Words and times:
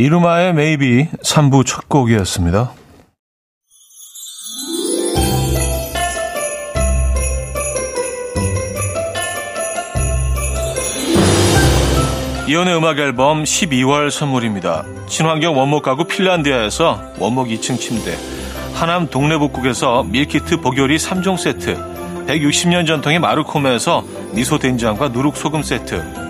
이루마의 0.00 0.54
메이비 0.54 1.08
3부 1.22 1.66
첫 1.66 1.86
곡이었습니다. 1.90 2.72
이현우의 12.48 12.78
음악 12.78 12.98
앨범 12.98 13.44
12월 13.44 14.10
선물입니다. 14.10 14.86
친환경 15.06 15.58
원목 15.58 15.82
가구 15.82 16.04
핀란디아에서 16.04 17.16
원목 17.18 17.48
2층 17.48 17.78
침대, 17.78 18.16
하남 18.72 19.06
동래복국에서 19.10 20.04
밀키트 20.04 20.62
복요리 20.62 20.96
3종 20.96 21.36
세트, 21.36 21.76
160년 22.26 22.86
전통의 22.86 23.18
마루코메에서 23.18 24.02
미소 24.32 24.58
된장과 24.58 25.08
누룩 25.08 25.36
소금 25.36 25.62
세트, 25.62 26.29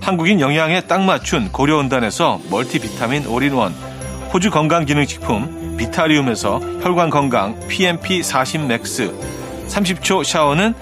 한국인 0.00 0.40
영양에 0.40 0.82
딱 0.82 1.02
맞춘 1.02 1.50
고려은단에서 1.50 2.40
멀티비타민 2.50 3.26
올인원, 3.26 3.72
호주 4.32 4.50
건강기능식품 4.50 5.76
비타리움에서 5.76 6.60
혈관건강 6.82 7.68
PMP 7.68 8.22
40 8.22 8.66
맥스, 8.66 9.12
30초 9.68 10.24
샤워는 10.24 10.74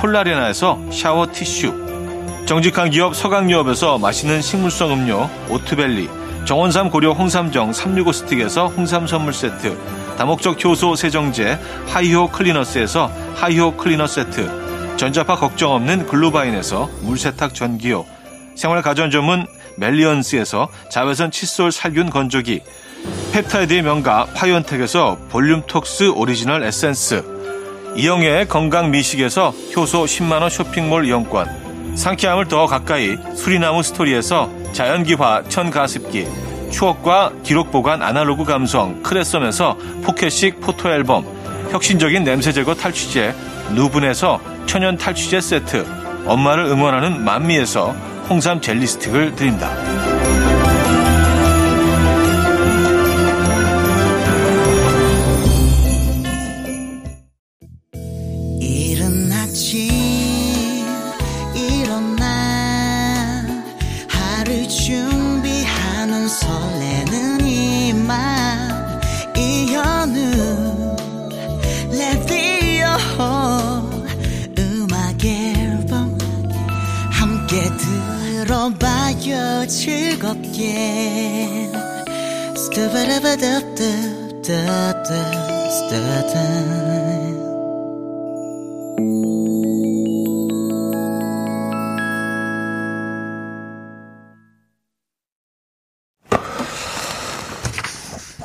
콜라레나에서 0.00 0.80
샤워 0.90 1.26
티슈, 1.30 2.44
정직한 2.46 2.90
기업 2.90 3.14
서강유업에서 3.14 3.98
맛있는 3.98 4.42
식물성 4.42 4.92
음료 4.92 5.28
오트벨리, 5.48 6.08
정원삼 6.44 6.90
고려 6.90 7.12
홍삼정 7.12 7.72
365 7.72 8.12
스틱에서 8.12 8.66
홍삼 8.68 9.06
선물 9.06 9.32
세트, 9.32 9.78
다목적 10.18 10.62
효소 10.64 10.96
세정제 10.96 11.58
하이호 11.86 12.28
클리너스에서 12.28 13.12
하이호 13.36 13.76
클리너 13.76 14.06
세트, 14.06 14.96
전자파 14.96 15.36
걱정 15.36 15.72
없는 15.72 16.06
글루바인에서 16.06 16.90
물세탁 17.02 17.54
전기요, 17.54 18.04
생활 18.54 18.82
가전 18.82 19.10
전문 19.10 19.46
멜리언스에서 19.76 20.68
자외선 20.90 21.30
칫솔 21.30 21.72
살균 21.72 22.10
건조기, 22.10 22.60
펩타이드의 23.32 23.82
명가 23.82 24.26
파이온텍에서 24.34 25.18
볼륨톡스 25.30 26.10
오리지널 26.10 26.62
에센스, 26.62 27.24
이영애의 27.96 28.48
건강 28.48 28.90
미식에서 28.90 29.50
효소 29.76 30.04
10만원 30.04 30.50
쇼핑몰 30.50 31.06
이용권, 31.06 31.96
상쾌함을 31.96 32.48
더 32.48 32.66
가까이 32.66 33.16
수리나무 33.34 33.82
스토리에서 33.82 34.50
자연기화 34.72 35.44
천가습기, 35.48 36.26
추억과 36.70 37.32
기록 37.42 37.70
보관 37.70 38.02
아날로그 38.02 38.44
감성 38.44 39.02
크레썸에서 39.02 39.76
포켓식 40.02 40.60
포토앨범, 40.60 41.24
혁신적인 41.70 42.24
냄새 42.24 42.52
제거 42.52 42.74
탈취제 42.74 43.34
누분에서 43.74 44.40
천연 44.66 44.96
탈취제 44.96 45.40
세트, 45.40 45.86
엄마를 46.26 46.64
응원하는 46.64 47.24
만미에서 47.24 48.11
홍삼 48.32 48.62
젤리 48.62 48.86
스틱을 48.86 49.36
드립니다. 49.36 50.41
즐겁게 79.66 81.68
스타바라바다다다다다 82.56 85.42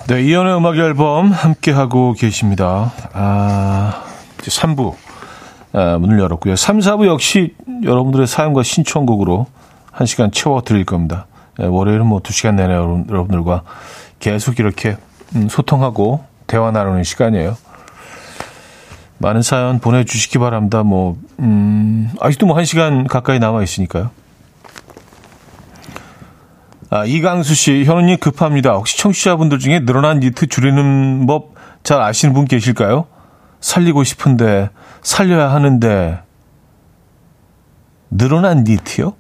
네, 0.07 0.23
이연의 0.23 0.55
음악 0.55 0.77
앨범 0.77 1.31
함께하고 1.31 2.13
계십니다. 2.13 2.93
아, 3.11 4.05
이제 4.39 4.49
3부 4.49 4.95
아, 5.73 5.97
문을 5.97 6.17
열었고요. 6.19 6.55
3, 6.55 6.79
4부 6.79 7.07
역시 7.07 7.53
여러분들의 7.83 8.25
사연과 8.25 8.63
신청곡으로 8.63 9.47
1시간 9.97 10.31
채워 10.31 10.61
드릴 10.61 10.85
겁니다. 10.85 11.27
예, 11.59 11.65
월요일은 11.65 12.05
뭐 12.05 12.19
2시간 12.21 12.55
내내 12.55 12.73
여러분, 12.73 13.05
여러분들과 13.09 13.63
계속 14.19 14.59
이렇게 14.59 14.97
음, 15.35 15.49
소통하고 15.49 16.23
대화 16.45 16.71
나누는 16.71 17.03
시간이에요. 17.03 17.57
많은 19.19 19.41
사연 19.41 19.79
보내주시기 19.79 20.37
바랍니다. 20.37 20.83
뭐, 20.83 21.17
음, 21.39 22.11
아직도 22.19 22.45
뭐 22.45 22.55
1시간 22.57 23.07
가까이 23.07 23.39
남아 23.39 23.63
있으니까요. 23.63 24.11
아, 26.89 27.03
이강수 27.05 27.55
씨, 27.55 27.83
현우님 27.83 28.19
급합니다. 28.19 28.73
혹시 28.73 28.97
청취자분들 28.97 29.59
중에 29.59 29.79
늘어난 29.85 30.19
니트 30.19 30.47
줄이는 30.47 31.25
법 31.25 31.57
잘 31.87 32.01
아시는 32.01 32.33
분 32.33 32.43
계실까요? 32.43 33.05
살리고 33.61 34.03
싶은데, 34.03 34.69
살려야 35.01 35.53
하는데, 35.53 36.19
늘어난 38.09 38.65
니트요? 38.65 39.13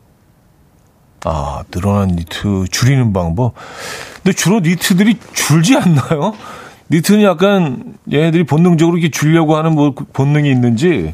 아, 1.29 1.63
늘어난 1.71 2.07
니트 2.15 2.63
줄이는 2.71 3.11
방법. 3.11 3.53
근데 4.23 4.33
주로 4.33 4.61
니트들이 4.61 5.17
줄지 5.33 5.75
않나요? 5.75 6.33
니트는 6.89 7.21
약간 7.23 7.95
얘네들이 8.09 8.45
본능적으로 8.45 8.97
이렇게 8.97 9.11
줄려고 9.11 9.57
하는 9.57 9.75
뭐 9.75 9.91
본능이 9.91 10.49
있는지 10.49 11.13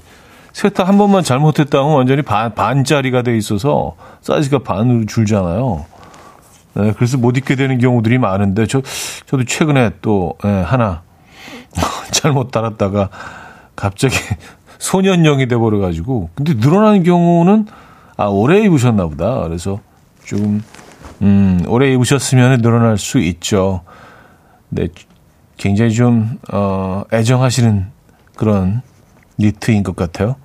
세탁 0.51 0.87
한 0.87 0.99
번만 0.99 1.23
잘못했다면 1.23 1.95
완전히 1.95 2.21
반, 2.21 2.53
반짜리가 2.53 3.23
돼 3.23 3.35
있어서 3.37 3.95
사이즈가 4.21 4.59
반으로 4.59 5.07
줄잖아요. 5.07 5.85
네, 6.75 6.93
그래서 6.95 7.17
못 7.17 7.35
입게 7.35 7.55
되는 7.55 7.79
경우들이 7.79 8.19
많은데 8.19 8.67
저 8.67 8.83
저도 9.25 9.45
최근에 9.45 9.93
또 10.03 10.35
예, 10.45 10.47
하나 10.47 11.01
잘못 12.11 12.51
달았다가 12.51 13.09
갑자기 13.75 14.15
소년용이 14.77 15.47
돼 15.47 15.55
버려 15.55 15.79
가지고 15.79 16.29
근데 16.35 16.53
늘어나는 16.53 17.01
경우는 17.01 17.65
아 18.15 18.25
오래 18.25 18.61
입으셨나 18.61 19.07
보다. 19.07 19.41
그래서 19.41 19.79
좀 20.25 20.63
음, 21.21 21.63
오래 21.67 21.91
입으셨으면 21.93 22.61
늘어날 22.61 22.97
수 22.97 23.19
있죠. 23.19 23.81
네, 24.69 24.87
굉장히 25.57 25.93
좀 25.93 26.37
어, 26.51 27.03
애정하시는 27.13 27.87
그런 28.35 28.81
니트인 29.39 29.83
것 29.83 29.95
같아요. 29.95 30.35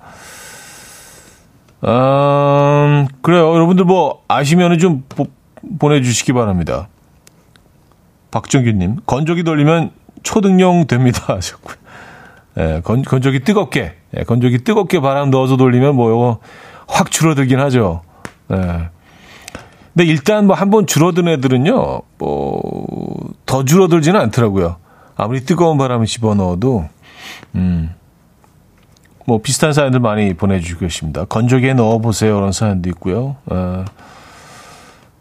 음, 1.83 3.07
그래요. 3.21 3.53
여러분들 3.53 3.85
뭐 3.85 4.23
아시면은 4.27 4.79
좀 4.79 5.03
보, 5.09 5.27
보내주시기 5.79 6.33
바랍니다. 6.33 6.87
박정규님, 8.31 8.97
건조기 9.05 9.43
돌리면 9.43 9.91
초등용 10.23 10.87
됩니다. 10.87 11.23
하셨고요. 11.35 11.75
예, 12.57 12.81
건, 12.83 13.01
건조기 13.01 13.41
뜨겁게, 13.41 13.95
예, 14.17 14.23
건조기 14.23 14.63
뜨겁게 14.63 14.99
바람 14.99 15.29
넣어서 15.29 15.55
돌리면 15.55 15.95
뭐, 15.95 16.09
요거 16.11 16.39
확 16.87 17.11
줄어들긴 17.11 17.59
하죠. 17.59 18.01
예. 18.51 18.89
근데 19.99 20.13
일단 20.13 20.47
뭐 20.47 20.55
한 20.55 20.69
번 20.69 20.87
줄어든 20.87 21.27
애들은요, 21.27 22.01
뭐, 22.19 23.33
더 23.45 23.65
줄어들지는 23.65 24.17
않더라고요. 24.17 24.77
아무리 25.17 25.41
뜨거운 25.43 25.77
바람을 25.77 26.05
집어넣어도, 26.05 26.87
음. 27.55 27.93
뭐 29.25 29.41
비슷한 29.41 29.73
사연들 29.73 29.99
많이 29.99 30.33
보내주고 30.35 30.79
계십니다. 30.79 31.25
건조기에 31.25 31.73
넣어보세요. 31.73 32.35
그런 32.35 32.53
사연도 32.53 32.89
있고요. 32.91 33.35
어, 33.47 33.83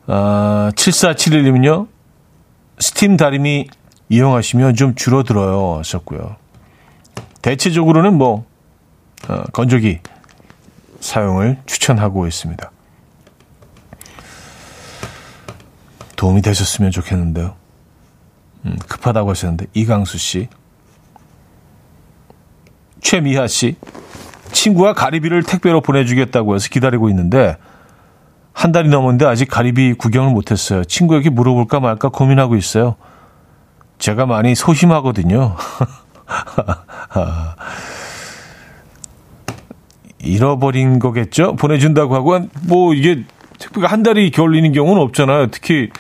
아, 0.07 0.71
7471님은요. 0.77 1.89
스팀 2.79 3.17
다리미 3.17 3.67
이용하시면 4.09 4.77
좀 4.77 4.95
줄어들어요. 4.95 5.79
하셨고요. 5.79 6.37
대체적으로는 7.43 8.15
뭐 8.15 8.45
어, 9.29 9.43
건조기 9.53 9.99
사용을 11.01 11.59
추천하고 11.67 12.29
있습니다. 12.29 12.71
도움이 16.19 16.43
되셨으면 16.43 16.91
좋겠는데요. 16.91 17.55
음, 18.67 18.77
급하다고 18.89 19.31
하셨는데 19.31 19.67
이강수 19.73 20.19
씨, 20.19 20.49
최미하 23.01 23.47
씨, 23.47 23.77
친구가 24.51 24.95
가리비를 24.95 25.45
택배로 25.45 25.81
보내주겠다고 25.81 26.57
해서 26.57 26.69
기다리고 26.71 27.09
있는데 27.11 27.57
한 28.53 28.73
달이 28.73 28.89
넘었는데 28.89 29.25
아직 29.27 29.47
가리비 29.47 29.95
구경을 29.95 30.33
못했어요. 30.33 30.83
친구에게 30.85 31.31
물어볼까 31.31 31.79
말까 31.79 32.09
고민하고 32.09 32.57
있어요. 32.57 32.97
제가 33.99 34.27
많이 34.27 34.57
소심하거든요. 34.57 35.55
잃어버린 40.19 40.99
거겠죠? 40.99 41.55
보내준다고 41.55 42.17
하고, 42.17 42.41
뭐, 42.63 42.93
이게 42.93 43.25
택배가 43.59 43.87
한 43.89 44.03
달이 44.03 44.31
걸리는 44.31 44.73
경우는 44.73 45.03
없잖아요. 45.03 45.49
특히 45.51 45.91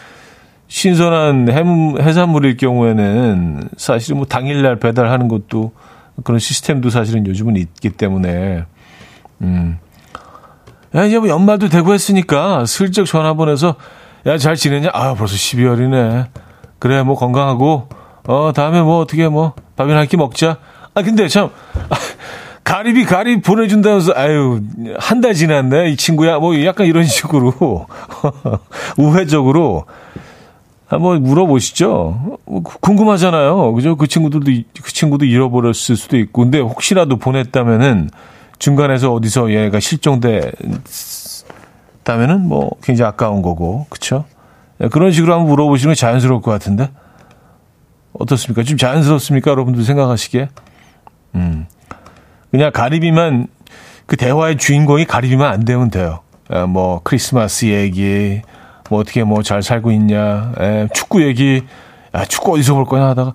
신선한 0.68 1.50
해물, 1.50 2.02
해산물일 2.02 2.56
경우에는 2.56 3.68
사실 3.76 4.14
뭐 4.14 4.26
당일날 4.26 4.76
배달하는 4.76 5.28
것도 5.28 5.72
그런 6.24 6.38
시스템도 6.38 6.90
사실은 6.90 7.26
요즘은 7.26 7.56
있기 7.56 7.90
때문에, 7.90 8.64
음. 9.40 9.78
야, 10.94 11.04
이제 11.04 11.18
뭐 11.18 11.28
연말도 11.28 11.68
되고 11.68 11.92
했으니까 11.94 12.66
슬쩍 12.66 13.04
전화 13.04 13.34
보내서, 13.34 13.76
야, 14.26 14.36
잘 14.36 14.56
지내냐? 14.56 14.90
아, 14.92 15.14
벌써 15.14 15.34
12월이네. 15.34 16.26
그래, 16.78 17.02
뭐 17.02 17.14
건강하고, 17.16 17.88
어, 18.26 18.52
다음에 18.54 18.82
뭐 18.82 18.98
어떻게 18.98 19.28
뭐 19.28 19.54
밥이나 19.76 20.00
한 20.00 20.06
끼 20.06 20.16
먹자. 20.16 20.58
아, 20.94 21.02
근데 21.02 21.28
참, 21.28 21.50
아, 21.88 21.96
가리비 22.68 23.04
가리 23.06 23.40
보내준다면서 23.40 24.12
아유 24.14 24.60
한 24.98 25.20
달 25.20 25.32
지났네 25.34 25.90
이 25.90 25.96
친구야 25.96 26.38
뭐 26.38 26.62
약간 26.64 26.86
이런 26.86 27.04
식으로 27.08 27.86
우회적으로 28.98 29.86
한번 30.86 31.22
물어보시죠. 31.22 32.38
뭐 32.44 32.62
궁금하잖아요. 32.62 33.72
그죠? 33.74 33.96
그 33.96 34.06
친구들도 34.06 34.50
그 34.82 34.92
친구도 34.92 35.24
잃어버렸을 35.24 35.96
수도 35.96 36.16
있고 36.18 36.42
근데 36.42 36.60
혹시라도 36.60 37.16
보냈다면은 37.18 38.10
중간에서 38.58 39.12
어디서 39.12 39.52
얘가 39.52 39.80
실종됐다면은 39.80 40.54
뭐 42.48 42.70
굉장히 42.82 43.08
아까운 43.08 43.42
거고 43.42 43.86
그렇죠? 43.90 44.24
그런 44.90 45.10
식으로 45.12 45.32
한번 45.34 45.48
물어보시는 45.50 45.94
게 45.94 45.98
자연스러울 45.98 46.40
것 46.42 46.50
같은데 46.50 46.90
어떻습니까? 48.12 48.62
좀 48.62 48.76
자연스럽습니까? 48.78 49.50
여러분들 49.50 49.84
생각하시기에 49.84 50.48
음. 51.34 51.66
그냥 52.50 52.70
가리비만 52.72 53.46
그 54.06 54.16
대화의 54.16 54.56
주인공이 54.56 55.04
가리비만 55.04 55.52
안 55.52 55.64
되면 55.64 55.90
돼요. 55.90 56.20
에, 56.50 56.64
뭐 56.64 57.00
크리스마스 57.04 57.66
얘기, 57.66 58.40
뭐 58.88 59.00
어떻게 59.00 59.22
뭐 59.24 59.42
잘 59.42 59.62
살고 59.62 59.90
있냐, 59.92 60.52
에, 60.58 60.88
축구 60.94 61.22
얘기, 61.22 61.62
아 62.12 62.24
축구 62.24 62.54
어디서 62.54 62.74
볼 62.74 62.84
거냐 62.86 63.08
하다가 63.08 63.34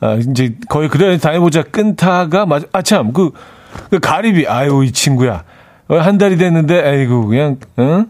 아, 0.00 0.14
이제 0.14 0.54
거의 0.68 0.88
그래 0.88 1.18
다녀보자 1.18 1.64
끈타가 1.64 2.46
맞아. 2.46 2.66
아참 2.72 3.12
그, 3.12 3.32
그 3.90 3.98
가리비 3.98 4.46
아유 4.46 4.84
이 4.84 4.92
친구야 4.92 5.42
한 5.88 6.18
달이 6.18 6.36
됐는데 6.36 6.80
아이고 6.82 7.26
그냥 7.26 7.56
응? 7.80 8.06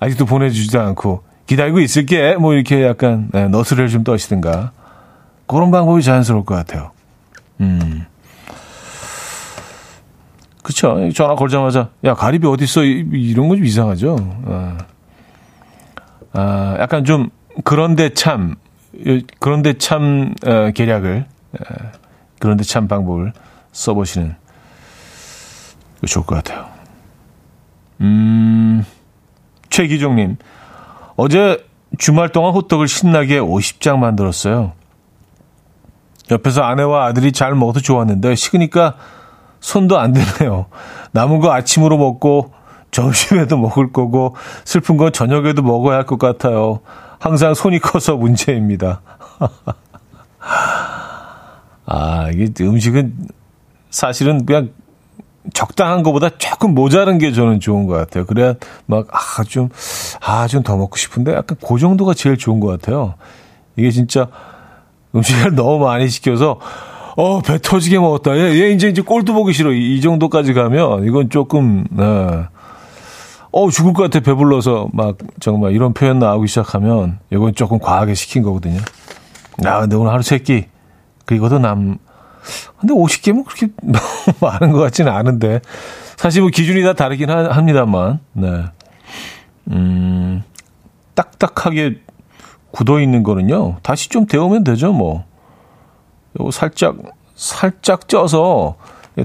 아직도 0.00 0.26
보내주지도 0.26 0.80
않고 0.80 1.22
기다리고 1.46 1.80
있을게 1.80 2.36
뭐 2.36 2.54
이렇게 2.54 2.84
약간 2.86 3.28
에, 3.34 3.48
너스를 3.48 3.88
좀 3.88 4.04
떠시든가 4.04 4.70
그런 5.46 5.70
방법이 5.70 6.02
자연스러울 6.02 6.44
것 6.44 6.54
같아요. 6.54 6.92
음. 7.60 8.06
그쵸. 10.64 11.10
전화 11.14 11.34
걸자마자, 11.34 11.90
야, 12.04 12.14
가리비 12.14 12.46
어딨어? 12.46 12.82
이런 12.84 13.48
건 13.48 13.58
좀 13.58 13.66
이상하죠. 13.66 14.16
아, 14.46 14.78
아, 16.32 16.76
약간 16.80 17.04
좀, 17.04 17.28
그런데 17.64 18.14
참, 18.14 18.54
그런데 19.40 19.74
참, 19.74 20.34
어, 20.46 20.70
계략을, 20.74 21.26
어, 21.52 21.64
그런데 22.38 22.64
참 22.64 22.88
방법을 22.88 23.34
써보시는, 23.72 24.34
좋을 26.06 26.24
것 26.24 26.36
같아요. 26.36 26.66
음, 28.00 28.86
최기종님, 29.68 30.38
어제 31.16 31.62
주말 31.98 32.30
동안 32.30 32.54
호떡을 32.54 32.88
신나게 32.88 33.38
50장 33.38 33.98
만들었어요. 33.98 34.72
옆에서 36.30 36.62
아내와 36.62 37.04
아들이 37.04 37.32
잘 37.32 37.54
먹어도 37.54 37.80
좋았는데, 37.80 38.34
식으니까 38.34 38.96
손도 39.64 39.98
안 39.98 40.12
되네요. 40.12 40.66
남은 41.12 41.40
거 41.40 41.50
아침으로 41.50 41.96
먹고 41.96 42.52
점심에도 42.90 43.56
먹을 43.56 43.92
거고 43.92 44.36
슬픈 44.66 44.98
건 44.98 45.10
저녁에도 45.10 45.62
먹어야 45.62 45.96
할 45.96 46.04
것 46.04 46.18
같아요. 46.18 46.80
항상 47.18 47.54
손이 47.54 47.78
커서 47.78 48.16
문제입니다. 48.16 49.00
아, 51.86 52.28
이게 52.32 52.52
음식은 52.62 53.14
사실은 53.88 54.44
그냥 54.44 54.70
적당한 55.54 56.02
것보다 56.02 56.28
조금 56.36 56.74
모자란 56.74 57.16
게 57.16 57.32
저는 57.32 57.60
좋은 57.60 57.86
것 57.86 57.94
같아요. 57.94 58.26
그래야 58.26 58.54
막, 58.86 59.06
아, 59.12 59.44
좀, 59.44 59.70
아, 60.20 60.46
좀 60.46 60.62
더 60.62 60.76
먹고 60.76 60.96
싶은데 60.96 61.32
약간 61.32 61.56
그 61.66 61.78
정도가 61.78 62.12
제일 62.12 62.36
좋은 62.36 62.60
것 62.60 62.66
같아요. 62.68 63.14
이게 63.76 63.90
진짜 63.90 64.28
음식을 65.14 65.54
너무 65.56 65.78
많이 65.84 66.08
시켜서 66.08 66.60
어, 67.16 67.40
배 67.40 67.58
터지게 67.60 67.98
먹었다. 67.98 68.36
얘, 68.36 68.60
얘 68.60 68.70
이제 68.70 68.88
이제 68.88 69.02
꼴도 69.02 69.34
보기 69.34 69.52
싫어. 69.52 69.72
이, 69.72 69.96
이 69.96 70.00
정도까지 70.00 70.52
가면 70.52 71.04
이건 71.06 71.30
조금 71.30 71.84
네. 71.90 72.04
어, 73.52 73.70
죽을 73.70 73.92
것 73.92 74.02
같아. 74.04 74.18
배불러서 74.20 74.88
막 74.92 75.16
정말 75.40 75.72
이런 75.72 75.94
표현 75.94 76.18
나오기 76.18 76.48
시작하면 76.48 77.20
이건 77.30 77.54
조금 77.54 77.78
과하게 77.78 78.14
시킨 78.14 78.42
거거든요. 78.42 78.80
야, 79.64 79.80
근데 79.80 79.94
오늘 79.96 80.10
하루 80.12 80.22
세 80.22 80.38
끼 80.38 80.64
그리고도 81.24 81.60
남 81.60 81.98
근데 82.80 82.92
50개면 82.92 83.44
그렇게 83.44 83.68
많은 84.40 84.72
것 84.72 84.78
같지는 84.80 85.12
않은데 85.12 85.60
사실 86.16 86.42
뭐 86.42 86.50
기준이 86.50 86.82
다 86.82 86.92
다르긴 86.94 87.30
하, 87.30 87.48
합니다만 87.50 88.18
네. 88.32 88.64
음, 89.70 90.42
딱딱하게 91.14 92.00
굳어 92.72 93.00
있는 93.00 93.22
거는요. 93.22 93.76
다시 93.82 94.08
좀 94.08 94.26
데우면 94.26 94.64
되죠, 94.64 94.92
뭐. 94.92 95.24
요거 96.38 96.50
살짝 96.50 96.96
살짝 97.34 98.08
쪄서 98.08 98.76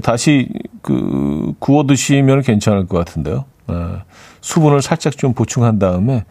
다시 0.02 0.48
그 0.82 1.52
구워 1.58 1.84
드시면 1.86 2.42
괜찮을 2.42 2.86
것 2.86 2.98
같은데요. 2.98 3.44
네. 3.66 3.74
수분을 4.40 4.82
살짝 4.82 5.16
좀 5.16 5.34
보충한 5.34 5.78
다음에 5.78 6.24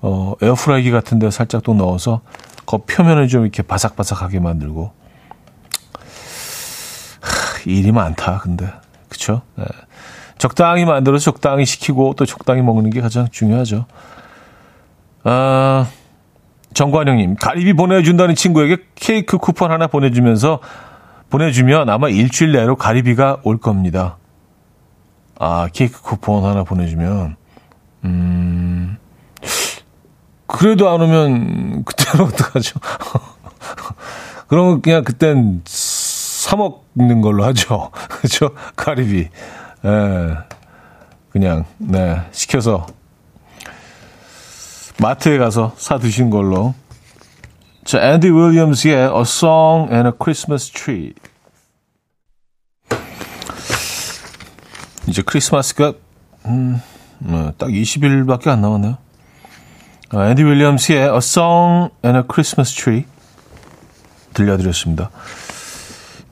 어 0.00 0.34
에어프라이기 0.42 0.90
같은 0.90 1.18
데 1.18 1.30
살짝 1.30 1.62
또 1.62 1.74
넣어서 1.74 2.20
그 2.66 2.78
표면을 2.78 3.28
좀 3.28 3.42
이렇게 3.42 3.62
바삭바삭하게 3.62 4.40
만들고 4.40 4.92
하, 7.20 7.60
일이 7.66 7.92
많다. 7.92 8.38
근데 8.38 8.70
그쵸? 9.08 9.42
네. 9.56 9.64
적당히 10.38 10.84
만들어서 10.84 11.24
적당히 11.24 11.64
시키고 11.64 12.14
또 12.16 12.26
적당히 12.26 12.62
먹는 12.62 12.90
게 12.90 13.00
가장 13.00 13.28
중요하죠. 13.30 13.86
아 15.24 15.88
정관영님, 16.76 17.36
가리비 17.36 17.72
보내준다는 17.72 18.34
친구에게 18.34 18.76
케이크 18.96 19.38
쿠폰 19.38 19.72
하나 19.72 19.86
보내주면서 19.86 20.60
보내주면 21.30 21.88
아마 21.88 22.10
일주일 22.10 22.52
내로 22.52 22.76
가리비가 22.76 23.38
올 23.44 23.56
겁니다. 23.56 24.18
아, 25.38 25.68
케이크 25.72 26.02
쿠폰 26.02 26.44
하나 26.44 26.64
보내주면, 26.64 27.36
음, 28.04 28.98
그래도 30.46 30.90
안 30.90 31.00
오면 31.00 31.84
그때는 31.84 32.26
어떡하죠? 32.28 32.78
그러면 34.46 34.82
그냥 34.82 35.02
그땐 35.02 35.62
사 35.64 36.56
먹는 36.56 37.22
걸로 37.22 37.42
하죠. 37.44 37.90
그죠? 38.20 38.50
가리비. 38.76 39.30
예. 39.86 40.36
그냥, 41.30 41.64
네. 41.78 42.20
시켜서 42.32 42.86
마트에 45.06 45.38
가서 45.38 45.72
사 45.76 45.98
드신 45.98 46.30
걸로. 46.30 46.74
자, 47.84 48.00
앤디 48.00 48.28
윌리엄스의 48.28 48.94
A 48.96 49.20
Song 49.20 49.92
and 49.92 50.08
a 50.08 50.12
Christmas 50.20 50.72
Tree. 50.72 51.12
이제 55.06 55.22
크리스마스가 55.22 55.92
음, 56.46 56.80
어, 57.24 57.52
딱 57.56 57.68
20일밖에 57.68 58.48
안 58.48 58.60
남았네요. 58.60 58.98
아, 60.10 60.28
앤디 60.30 60.42
윌리엄스의 60.42 61.02
A 61.02 61.16
Song 61.18 61.94
and 62.04 62.18
a 62.18 62.24
Christmas 62.28 62.74
Tree 62.74 63.04
들려드렸습니다. 64.34 65.10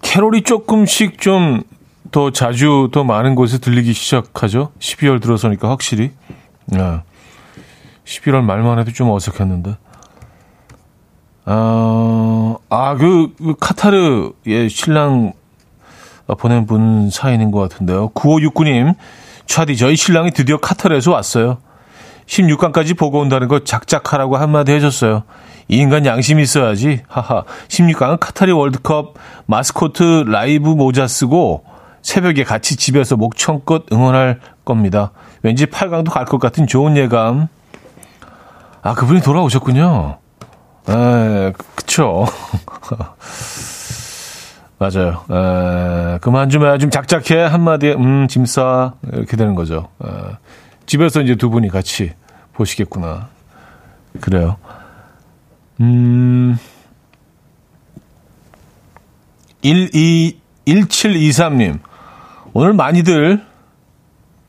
캐롤이 0.02 0.42
조금씩 0.42 1.20
좀 1.20 1.62
더 2.10 2.30
자주 2.30 2.90
더 2.92 3.02
많은 3.02 3.34
곳에 3.34 3.58
들리기 3.58 3.92
시작하죠. 3.92 4.70
12월 4.78 5.20
들어서니까 5.20 5.68
확실히. 5.68 6.12
네. 6.66 7.00
11월 8.04 8.42
말만 8.42 8.78
해도 8.78 8.92
좀 8.92 9.10
어색했는데. 9.10 9.76
어, 11.46 12.56
아, 12.70 12.94
그, 12.96 13.34
그 13.36 13.54
카타르의 13.60 14.68
신랑 14.70 15.32
보낸 16.38 16.66
분 16.66 17.10
사연인 17.10 17.50
것 17.50 17.60
같은데요. 17.60 18.10
9569님, 18.10 18.94
차디, 19.46 19.76
저희 19.76 19.94
신랑이 19.96 20.30
드디어 20.30 20.56
카타르에서 20.56 21.12
왔어요. 21.12 21.58
16강까지 22.26 22.96
보고 22.96 23.20
온다는 23.20 23.48
거 23.48 23.60
작작하라고 23.60 24.38
한마디 24.38 24.72
해줬어요. 24.72 25.24
이 25.68 25.76
인간 25.76 26.06
양심 26.06 26.40
있어야지. 26.40 27.02
하하. 27.08 27.44
16강은 27.68 28.18
카타리 28.20 28.52
월드컵 28.52 29.14
마스코트 29.46 30.24
라이브 30.26 30.70
모자 30.70 31.06
쓰고 31.06 31.64
새벽에 32.00 32.44
같이 32.44 32.76
집에서 32.76 33.16
목청껏 33.16 33.84
응원할 33.92 34.40
겁니다. 34.64 35.12
왠지 35.42 35.66
8강도 35.66 36.10
갈 36.10 36.24
것 36.24 36.38
같은 36.38 36.66
좋은 36.66 36.96
예감. 36.96 37.48
아, 38.84 38.94
그분이 38.94 39.22
돌아오셨군요. 39.22 40.18
에, 40.90 41.52
그쵸. 41.74 42.26
맞아요. 44.78 45.24
에, 45.30 46.18
그만 46.20 46.50
좀 46.50 46.66
해. 46.66 46.76
좀 46.76 46.90
작작해. 46.90 47.40
한마디에, 47.40 47.94
음, 47.94 48.28
짐 48.28 48.44
싸. 48.44 48.92
이렇게 49.10 49.38
되는 49.38 49.54
거죠. 49.54 49.88
에, 50.04 50.08
집에서 50.84 51.22
이제 51.22 51.34
두 51.34 51.48
분이 51.48 51.70
같이 51.70 52.12
보시겠구나. 52.52 53.28
그래요. 54.20 54.58
음, 55.80 56.58
12, 59.64 60.38
1723님. 60.66 61.78
오늘 62.52 62.74
많이들, 62.74 63.42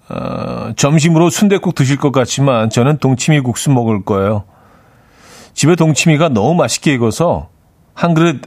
어, 0.09 0.71
점심으로 0.75 1.29
순대국 1.29 1.73
드실 1.75 1.97
것 1.97 2.11
같지만 2.11 2.69
저는 2.69 2.97
동치미 2.99 3.39
국수 3.41 3.71
먹을 3.71 4.03
거예요. 4.05 4.43
집에 5.53 5.75
동치미가 5.75 6.29
너무 6.29 6.53
맛있게 6.55 6.93
익어서 6.93 7.49
한 7.93 8.13
그릇 8.13 8.41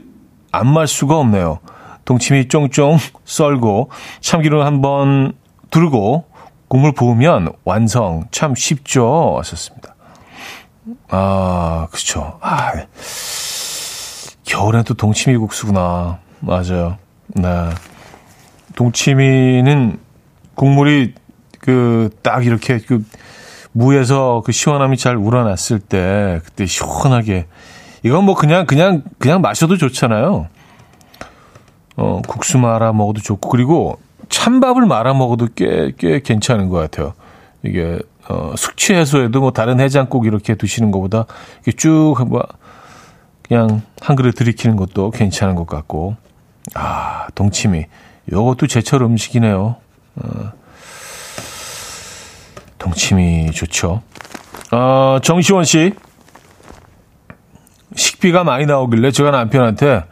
안 0.51 0.67
말 0.67 0.87
수가 0.87 1.17
없네요. 1.17 1.59
동치미 2.05 2.47
쫑쫑 2.47 2.97
썰고 3.25 3.91
참기름 4.21 4.61
한번 4.61 5.33
두르고 5.69 6.25
국물 6.67 6.91
부으면 6.93 7.53
완성. 7.65 8.25
참 8.31 8.55
쉽죠? 8.55 9.35
하셨습니다. 9.39 9.95
아, 11.09 11.87
그쵸. 11.91 12.39
아, 12.41 12.71
겨울엔 14.45 14.83
또 14.85 14.93
동치미 14.95 15.37
국수구나. 15.37 16.19
맞아요. 16.39 16.97
네. 17.27 17.69
동치미는 18.75 19.99
국물이 20.55 21.13
그 21.59 22.09
딱 22.23 22.45
이렇게 22.45 22.79
그 22.79 23.03
무에서 23.71 24.41
그 24.45 24.51
시원함이 24.51 24.97
잘 24.97 25.15
우러났을 25.15 25.79
때 25.79 26.41
그때 26.43 26.65
시원하게 26.65 27.45
이건 28.03 28.23
뭐 28.25 28.35
그냥 28.35 28.65
그냥 28.65 29.03
그냥 29.19 29.41
마셔도 29.41 29.77
좋잖아요. 29.77 30.47
어, 31.97 32.21
국수 32.27 32.57
말아 32.57 32.93
먹어도 32.93 33.21
좋고 33.21 33.49
그리고 33.49 33.99
찬밥을 34.29 34.85
말아 34.85 35.13
먹어도 35.13 35.47
꽤 35.55 35.91
꽤 35.97 36.19
괜찮은 36.21 36.69
것 36.69 36.77
같아요. 36.77 37.13
이게 37.63 37.99
어, 38.29 38.53
숙취 38.55 38.93
해소에도 38.93 39.41
뭐 39.41 39.51
다른 39.51 39.79
해장국 39.79 40.25
이렇게 40.25 40.55
드시는 40.55 40.91
것보다 40.91 41.25
이렇게 41.65 41.71
쭉 41.77 42.15
뭐 42.27 42.43
그냥 43.47 43.81
한 44.01 44.15
그릇 44.15 44.33
들이키는 44.33 44.75
것도 44.77 45.11
괜찮은 45.11 45.55
것 45.55 45.65
같고 45.67 46.15
아 46.75 47.27
동치미 47.35 47.85
요것도 48.31 48.67
제철 48.67 49.01
음식이네요. 49.01 49.75
어, 50.15 50.51
동치미 52.79 53.51
좋죠. 53.51 54.01
어, 54.71 55.19
정시원 55.21 55.63
씨 55.65 55.93
식비가 57.95 58.43
많이 58.43 58.65
나오길래 58.65 59.11
제가 59.11 59.31
남편한테 59.31 60.03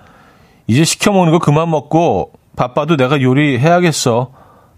이제 0.68 0.84
시켜 0.84 1.12
먹는 1.12 1.32
거 1.32 1.40
그만 1.40 1.70
먹고 1.70 2.34
바빠도 2.56 2.98
내가 2.98 3.22
요리해야겠어. 3.22 4.32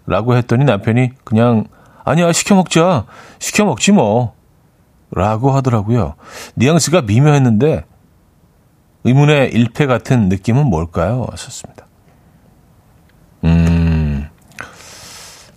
라고 0.06 0.36
했더니 0.36 0.66
남편이 0.66 1.12
그냥 1.24 1.66
아니야 2.04 2.32
시켜 2.32 2.56
먹자. 2.56 3.06
시켜 3.40 3.66
먹지 3.66 3.92
뭐. 3.92 4.34
라고 5.12 5.52
하더라고요. 5.52 6.16
뉘앙스가 6.56 7.02
미묘했는데 7.02 7.86
의문의 9.04 9.52
일패 9.52 9.86
같은 9.86 10.30
느낌은 10.30 10.66
뭘까요? 10.68 11.26
하셨습니다. 11.32 11.88
음, 13.46 14.28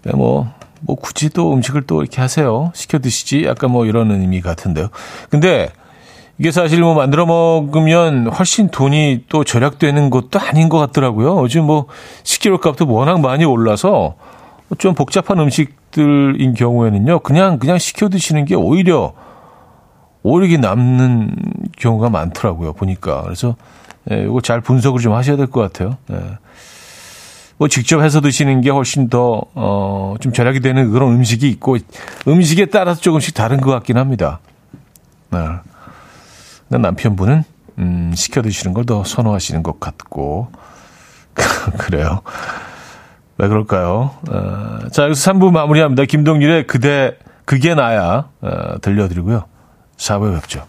네, 0.05 0.13
뭐, 0.13 0.53
뭐 0.83 0.97
굳이 0.97 1.31
또 1.31 1.53
음식을 1.55 1.83
또 1.83 2.03
이렇게 2.03 2.21
하세요. 2.21 2.71
시켜 2.75 2.99
드시지? 2.99 3.45
약간 3.45 3.71
뭐 3.71 3.87
이런 3.87 4.11
의미 4.11 4.41
같은데요. 4.41 4.89
근데 5.31 5.69
이게 6.39 6.51
사실 6.51 6.81
뭐 6.81 6.95
만들어 6.95 7.25
먹으면 7.27 8.27
훨씬 8.29 8.69
돈이 8.69 9.25
또 9.29 9.45
절약되는 9.45 10.11
것도 10.11 10.41
아닌 10.41 10.69
것 10.69 10.79
같더라고요. 10.79 11.41
요즘 11.43 11.65
뭐 11.65 11.87
식재료 12.25 12.59
값도 12.59 12.87
워낙 12.93 13.21
많이 13.21 13.45
올라서 13.45 14.15
좀 14.79 14.95
복잡한 14.95 15.39
음식들인 15.39 16.55
경우에는요, 16.55 17.21
그냥, 17.21 17.59
그냥 17.59 17.79
시켜 17.79 18.09
드시는 18.09 18.47
게 18.47 18.55
오히려, 18.55 19.13
오히려 20.23 20.59
남는 20.59 21.37
경우가 21.79 22.09
많더라고요, 22.09 22.73
보니까. 22.73 23.23
그래서, 23.23 23.55
예, 24.11 24.23
이거 24.23 24.41
잘 24.41 24.61
분석을 24.63 25.01
좀 25.01 25.13
하셔야 25.13 25.37
될 25.37 25.47
것 25.49 25.61
같아요. 25.61 25.99
예. 26.11 26.17
뭐 27.63 27.69
직접 27.69 28.03
해서 28.03 28.21
드시는 28.21 28.61
게 28.61 28.71
훨씬 28.71 29.09
더, 29.09 29.41
어, 29.55 30.17
좀 30.19 30.33
절약이 30.33 30.59
되는 30.59 30.91
그런 30.91 31.13
음식이 31.13 31.49
있고, 31.49 31.77
음식에 32.27 32.67
따라서 32.67 33.01
조금씩 33.01 33.35
다른 33.35 33.61
것 33.61 33.71
같긴 33.71 33.99
합니다. 33.99 34.41
네. 35.31 35.39
남편분은, 36.71 37.45
음, 37.79 38.13
시켜 38.17 38.43
드시는 38.43 38.75
걸 38.75 38.85
더 38.85 39.05
선호하시는 39.05 39.63
것 39.63 39.79
같고, 39.79 40.51
그래요. 41.79 42.23
왜 43.39 43.47
그럴까요? 43.47 44.11
어, 44.29 44.79
자, 44.91 45.05
여기서 45.05 45.31
3부 45.31 45.53
마무리합니다. 45.53 46.05
김동률의 46.07 46.67
그대, 46.67 47.17
그게 47.45 47.77
나야, 47.77 48.29
어, 48.41 48.81
들려드리고요. 48.81 49.45
4부에 49.99 50.35
뵙죠. 50.35 50.67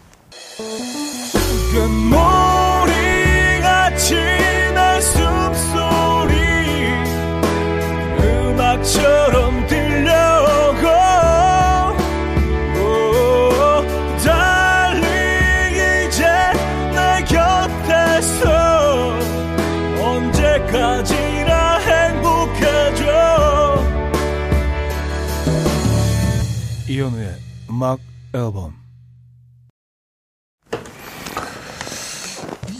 음악 27.74 27.98
앨범 28.32 28.72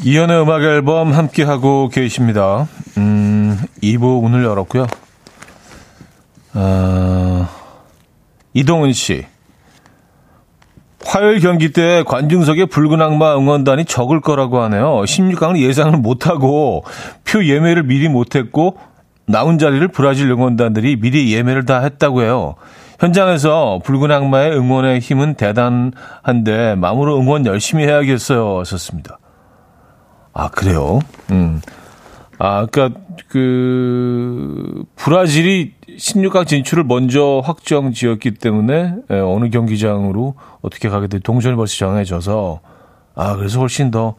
이현우의 0.05 0.43
음악 0.43 0.63
앨범 0.63 1.13
함께하고 1.13 1.89
계십니다. 1.89 2.69
음, 2.97 3.59
2부 3.83 4.23
문을 4.23 4.45
열었고요. 4.45 4.87
어, 6.55 7.49
이동은 8.53 8.93
씨. 8.93 9.27
화요일 11.05 11.41
경기 11.41 11.73
때 11.73 12.05
관중석에 12.07 12.67
붉은 12.67 13.03
악마 13.03 13.37
응원단이 13.37 13.87
적을 13.87 14.21
거라고 14.21 14.63
하네요. 14.63 15.03
16강을 15.03 15.59
예상을 15.61 15.99
못하고 15.99 16.85
표 17.25 17.45
예매를 17.45 17.83
미리 17.83 18.09
못했고 18.09 18.79
나온 19.27 19.59
자리를 19.59 19.89
브라질 19.89 20.31
응원단들이 20.31 21.01
미리 21.01 21.35
예매를 21.35 21.65
다 21.65 21.81
했다고 21.81 22.23
해요. 22.23 22.55
현장에서 23.01 23.81
붉은 23.85 24.11
악마의 24.11 24.57
응원의 24.57 25.01
힘은 25.01 25.35
대단한데 25.35 26.77
마음으로 26.77 27.19
응원 27.19 27.47
열심히 27.47 27.85
해야겠어요. 27.85 28.61
하셨습니다. 28.61 29.19
아, 30.33 30.49
그래요? 30.49 30.99
음. 31.31 31.61
아, 32.39 32.67
그니까, 32.67 32.99
그, 33.29 34.83
브라질이 34.97 35.75
16강 35.97 36.47
진출을 36.47 36.83
먼저 36.85 37.41
확정 37.45 37.93
지었기 37.93 38.35
때문에, 38.35 38.95
예, 39.11 39.15
어느 39.21 39.51
경기장으로 39.51 40.35
어떻게 40.61 40.89
가게 40.89 41.07
될 41.07 41.21
동전이 41.21 41.55
벌써 41.55 41.77
정해져서, 41.77 42.61
아, 43.15 43.37
그래서 43.37 43.61
훨씬 43.61 43.93
더 43.93 44.17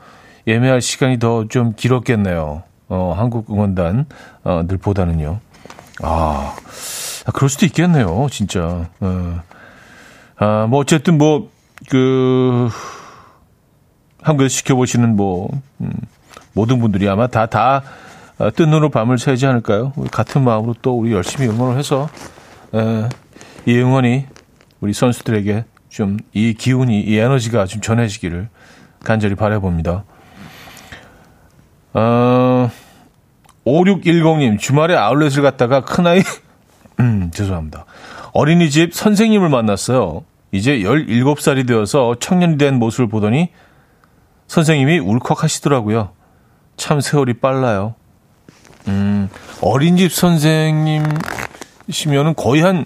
예매할 0.47 0.79
시간이 0.79 1.19
더 1.19 1.45
좀 1.49 1.73
길었겠네요. 1.75 2.63
어, 2.87 3.13
한국 3.17 3.49
응원단, 3.51 4.05
어, 4.45 4.61
들보다는요. 4.67 5.39
아, 6.01 6.55
아, 7.25 7.31
그럴 7.31 7.49
수도 7.49 7.65
있겠네요, 7.65 8.27
진짜. 8.31 8.87
어. 8.99 9.41
아, 10.37 10.67
뭐, 10.69 10.79
어쨌든 10.79 11.17
뭐, 11.17 11.49
그, 11.89 12.69
한국에서 14.21 14.55
지켜보시는 14.57 15.15
뭐, 15.15 15.49
음, 15.81 15.91
모든 16.53 16.79
분들이 16.79 17.09
아마 17.09 17.27
다, 17.27 17.45
다, 17.47 17.83
아, 18.37 18.49
뜬 18.51 18.69
눈으로 18.69 18.89
밤을 18.89 19.17
새지 19.17 19.45
않을까요? 19.45 19.93
같은 20.11 20.43
마음으로 20.43 20.75
또 20.81 20.97
우리 20.97 21.13
열심히 21.13 21.47
응원을 21.47 21.77
해서 21.77 22.09
에, 22.73 23.09
이 23.65 23.77
응원이 23.77 24.25
우리 24.81 24.93
선수들에게 24.93 25.65
좀 25.89 26.17
이 26.33 26.53
기운이 26.53 26.99
이 27.01 27.17
에너지가 27.17 27.65
좀 27.65 27.81
전해지기를 27.81 28.49
간절히 29.03 29.35
바라봅니다. 29.35 30.03
어, 31.93 32.69
5610님 33.65 34.59
주말에 34.59 34.95
아울렛을 34.97 35.41
갔다가 35.41 35.85
큰아이 35.85 36.21
음, 36.99 37.31
죄송합니다. 37.33 37.85
어린이집 38.33 38.93
선생님을 38.93 39.49
만났어요. 39.49 40.23
이제 40.51 40.79
17살이 40.79 41.67
되어서 41.67 42.15
청년이 42.19 42.57
된 42.57 42.75
모습을 42.79 43.07
보더니 43.07 43.49
선생님이 44.47 44.99
울컥하시더라고요. 44.99 46.11
참 46.77 47.01
세월이 47.01 47.39
빨라요. 47.39 47.95
음, 48.87 49.29
어린이집 49.61 50.11
선생님이시면은 50.13 52.35
거의 52.35 52.61
한 52.61 52.85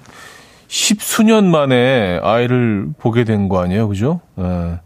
십수년 0.67 1.49
만에 1.49 2.19
아이를 2.23 2.89
보게 2.99 3.23
된 3.23 3.49
거 3.49 3.61
아니에요? 3.61 3.87
그죠? 3.87 4.21
네. 4.35 4.79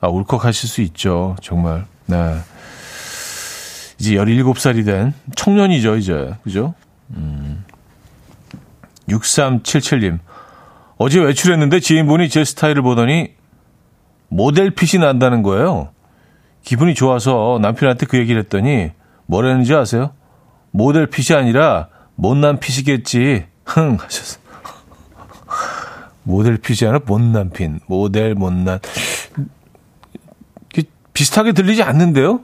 아, 0.00 0.08
울컥하실 0.08 0.68
수 0.68 0.80
있죠. 0.82 1.34
정말. 1.42 1.84
네. 2.06 2.36
이제 3.98 4.14
17살이 4.14 4.84
된 4.84 5.12
청년이죠, 5.34 5.96
이제. 5.96 6.34
그죠? 6.44 6.74
음. 7.10 7.63
6377님. 9.08 10.18
어제 10.96 11.20
외출했는데 11.20 11.80
지인분이 11.80 12.28
제 12.28 12.44
스타일을 12.44 12.82
보더니 12.82 13.34
모델 14.28 14.70
핏이 14.70 15.02
난다는 15.02 15.42
거예요. 15.42 15.90
기분이 16.62 16.94
좋아서 16.94 17.58
남편한테 17.60 18.06
그 18.06 18.18
얘기를 18.18 18.40
했더니 18.42 18.90
뭐라는지 19.26 19.74
아세요? 19.74 20.12
모델 20.70 21.06
핏이 21.06 21.38
아니라 21.38 21.88
못난 22.14 22.58
핏이겠지. 22.58 23.46
흥 23.64 23.96
하셨어. 24.00 24.40
모델 26.22 26.56
핏이 26.56 26.88
아니라 26.88 27.00
못난 27.06 27.50
핏. 27.50 27.70
모델 27.86 28.34
못난. 28.34 28.80
비슷하게 31.12 31.52
들리지 31.52 31.82
않는데요? 31.82 32.40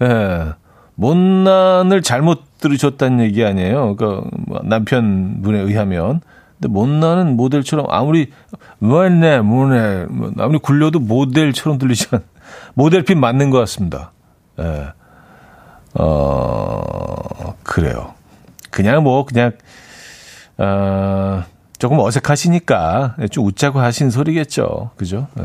예. 0.00 0.06
네. 0.06 0.52
못난을 0.94 2.00
잘못 2.02 2.44
들으셨다는 2.58 3.24
얘기 3.24 3.44
아니에요. 3.44 3.96
그러니까 3.96 4.28
뭐 4.46 4.60
남편분에 4.64 5.58
의하면. 5.58 6.20
근데 6.54 6.68
못난은 6.68 7.36
모델처럼 7.36 7.86
아무리 7.90 8.32
뭐네 8.78 9.40
뭐네 9.40 10.06
뭐 10.06 10.32
아무리 10.38 10.58
굴려도 10.58 11.00
모델처럼 11.00 11.78
들리지 11.78 12.08
않. 12.12 12.22
모델핀 12.74 13.20
맞는 13.20 13.50
것 13.50 13.58
같습니다. 13.58 14.12
예. 14.58 14.88
어 15.94 17.54
그래요. 17.62 18.14
그냥 18.70 19.02
뭐 19.02 19.24
그냥 19.24 19.52
어 20.58 21.44
조금 21.78 21.98
어색하시니까 21.98 23.16
좀 23.30 23.44
웃자고 23.46 23.80
하신 23.80 24.10
소리겠죠. 24.10 24.90
그죠? 24.96 25.28
예. 25.38 25.44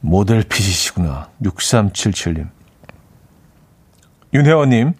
모델 0.00 0.42
핏이시구나. 0.42 1.28
6377님. 1.42 2.48
윤혜원님. 4.32 4.94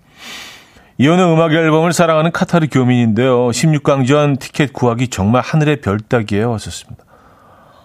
이혼의 1.00 1.32
음악 1.32 1.52
앨범을 1.52 1.92
사랑하는 1.92 2.32
카타르 2.32 2.66
교민인데요. 2.72 3.50
16강전 3.50 4.40
티켓 4.40 4.72
구하기 4.72 5.08
정말 5.08 5.42
하늘의 5.42 5.80
별 5.80 6.00
따기예요. 6.00 6.52
하셨습니다. 6.54 7.04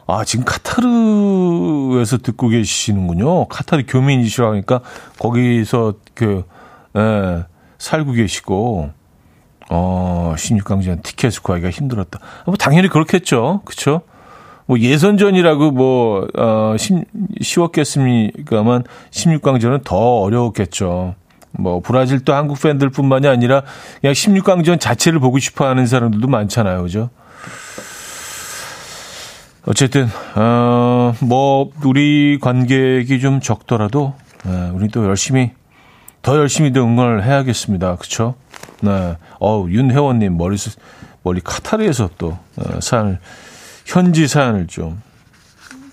아, 0.08 0.26
지금 0.26 0.44
카타르에서 0.46 2.18
듣고 2.18 2.48
계시는군요. 2.48 3.46
카타르 3.50 3.84
교민이시라 3.88 4.50
하니까 4.50 4.82
거기서 5.20 5.94
그, 6.16 6.44
예, 6.98 7.46
살고 7.78 8.14
계시고, 8.14 8.90
어, 9.70 10.34
16강전 10.36 11.04
티켓을 11.04 11.44
구하기가 11.44 11.70
힘들었다. 11.70 12.20
뭐, 12.48 12.56
당연히 12.56 12.88
그렇겠죠. 12.88 13.62
그쵸? 13.64 14.02
뭐, 14.66 14.80
예선전이라고 14.80 15.70
뭐, 15.70 16.28
어, 16.36 16.76
심, 16.80 17.04
쉬웠겠습니까만, 17.40 18.86
16강전은 19.12 19.84
더 19.84 19.98
어려웠겠죠. 19.98 21.14
뭐 21.54 21.80
브라질도 21.82 22.34
한국 22.34 22.62
팬들뿐만이 22.62 23.28
아니라 23.28 23.64
그냥 24.02 24.14
16강전 24.14 24.80
자체를 24.80 25.20
보고 25.20 25.40
싶어 25.40 25.68
하는 25.68 25.86
사람들도 25.86 26.28
많잖아요. 26.28 26.84
그죠? 26.84 27.10
어쨌든 29.66 30.10
어 30.36 30.94
뭐 31.22 31.72
우리 31.84 32.38
관객이 32.42 33.20
좀 33.20 33.40
적더라도 33.40 34.16
네, 34.46 34.70
우리 34.74 34.88
또 34.88 35.06
열심히 35.06 35.52
더 36.22 36.38
열심히 36.38 36.72
더 36.72 36.82
응원을 36.82 37.24
해야겠습니다. 37.24 37.96
그렇죠? 37.98 38.36
네. 38.82 39.18
어 39.40 39.66
윤혜원 39.68 40.20
님 40.20 40.38
머리 40.38 40.58
머리 41.24 41.42
카타르에서 41.42 42.10
또 42.18 42.38
어, 42.58 42.80
사연을 42.82 43.20
현지 43.86 44.28
사연을 44.28 44.68
좀 44.68 45.02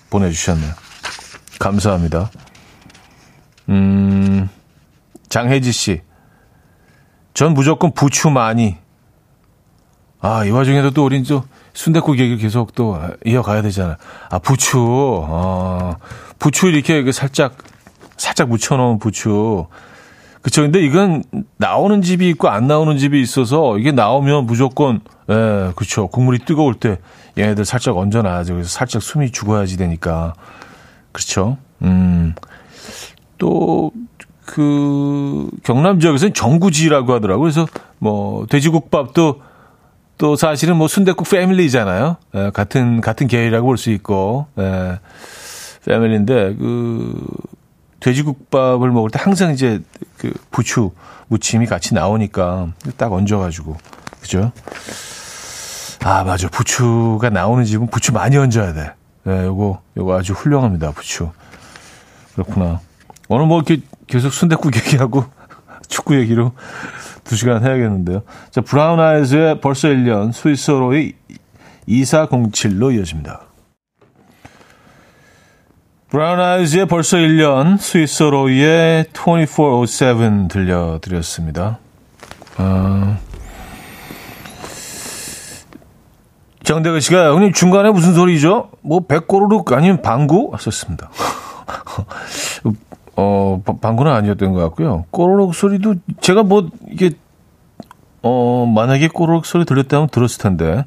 보내 0.08 0.30
주셨네요. 0.30 0.72
감사합니다. 1.58 2.30
음. 3.68 4.48
장혜지 5.30 5.72
씨. 5.72 6.02
전 7.32 7.54
무조건 7.54 7.92
부추 7.92 8.28
많이. 8.28 8.76
아, 10.20 10.44
이 10.44 10.50
와중에도 10.50 10.90
또 10.90 11.06
우린 11.06 11.22
또 11.22 11.44
순대국 11.72 12.18
얘기를 12.18 12.36
계속 12.36 12.74
또 12.74 13.00
이어가야 13.24 13.62
되잖아. 13.62 13.96
아, 14.28 14.38
부추. 14.38 14.78
어, 14.78 15.96
부추 16.38 16.66
이렇게 16.66 17.10
살짝, 17.12 17.56
살짝 18.18 18.48
묻혀놓은 18.48 18.98
부추. 18.98 19.66
그쵸. 20.42 20.62
근데 20.62 20.80
이건 20.80 21.22
나오는 21.56 22.02
집이 22.02 22.28
있고 22.30 22.48
안 22.48 22.66
나오는 22.66 22.98
집이 22.98 23.20
있어서 23.20 23.78
이게 23.78 23.92
나오면 23.92 24.46
무조건, 24.46 25.00
예, 25.30 25.72
그쵸. 25.76 26.08
국물이 26.08 26.40
뜨거울 26.40 26.74
때 26.74 26.98
얘네들 27.38 27.64
살짝 27.64 27.96
얹어놔야죠. 27.96 28.54
그래서 28.54 28.68
살짝 28.68 29.00
숨이 29.00 29.30
죽어야지 29.32 29.76
되니까. 29.76 30.34
그렇죠. 31.12 31.56
음. 31.82 32.34
또, 33.38 33.92
그 34.50 35.48
경남 35.62 36.00
지역에서는 36.00 36.34
정구지라고 36.34 37.14
하더라고요. 37.14 37.42
그래서 37.42 37.66
뭐 37.98 38.46
돼지국밥도 38.46 39.42
또 40.18 40.36
사실은 40.36 40.76
뭐 40.76 40.88
순대국 40.88 41.28
패밀리잖아요. 41.30 42.16
에, 42.34 42.46
예, 42.46 42.50
같은 42.50 43.00
같은 43.00 43.28
계열이라고 43.28 43.66
볼 43.66 43.76
수 43.76 43.90
있고 43.90 44.46
에, 44.58 44.62
예, 44.62 44.98
패밀리인데 45.86 46.56
그 46.56 47.26
돼지국밥을 48.00 48.90
먹을 48.90 49.10
때 49.10 49.18
항상 49.22 49.52
이제 49.52 49.80
그 50.18 50.32
부추 50.50 50.90
무침이 51.28 51.66
같이 51.66 51.94
나오니까 51.94 52.72
딱 52.96 53.12
얹어가지고 53.12 53.76
그죠? 54.20 54.50
아 56.02 56.24
맞아 56.24 56.48
부추가 56.48 57.30
나오는 57.30 57.64
집은 57.64 57.86
부추 57.86 58.12
많이 58.12 58.36
얹어야 58.36 58.72
돼. 58.72 58.92
예, 59.28 59.44
요거 59.44 59.80
요거 59.96 60.18
아주 60.18 60.32
훌륭합니다 60.32 60.90
부추. 60.90 61.30
그렇구나. 62.34 62.80
오늘 63.28 63.46
뭐 63.46 63.58
이렇게 63.58 63.80
계속 64.10 64.32
순대국 64.32 64.74
얘기하고 64.76 65.24
축구 65.88 66.18
얘기로 66.18 66.52
두 67.24 67.36
시간 67.36 67.64
해야겠는데요. 67.64 68.22
자, 68.50 68.60
브라운 68.60 68.98
아이즈의 69.00 69.60
벌써 69.60 69.88
1년, 69.88 70.32
스위스로의 70.32 71.14
2407로 71.88 72.94
이어집니다. 72.96 73.42
브라운 76.08 76.40
아이즈의 76.40 76.86
벌써 76.86 77.18
1년, 77.18 77.78
스위스로의 77.78 79.06
2407 79.14 80.48
들려드렸습니다. 80.48 81.78
어... 82.58 83.16
정대근 86.64 87.00
씨가 87.00 87.32
형님 87.32 87.52
중간에 87.52 87.90
무슨 87.90 88.14
소리죠? 88.14 88.70
뭐 88.82 89.00
백고르륵 89.06 89.72
아니면 89.72 90.02
방구? 90.02 90.50
하셨습니다. 90.52 91.10
어, 93.22 93.62
방구는 93.82 94.10
아니었던 94.10 94.52
것 94.54 94.60
같고요. 94.60 95.04
꼬르륵 95.10 95.54
소리도 95.54 95.96
제가 96.22 96.42
뭐 96.42 96.70
이게 96.88 97.10
어, 98.22 98.64
만약에 98.66 99.08
꼬르륵 99.08 99.44
소리 99.44 99.66
들렸다면 99.66 100.08
들었을 100.08 100.38
텐데. 100.38 100.86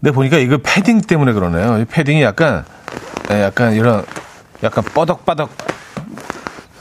근데 0.00 0.12
보니까 0.12 0.38
이거 0.38 0.56
패딩 0.56 1.02
때문에 1.02 1.34
그러네요. 1.34 1.84
패딩이 1.90 2.22
약간 2.22 2.64
예, 3.30 3.42
약간 3.42 3.74
이런 3.74 4.04
약간 4.62 4.82
뻐덕빠덕 4.82 5.50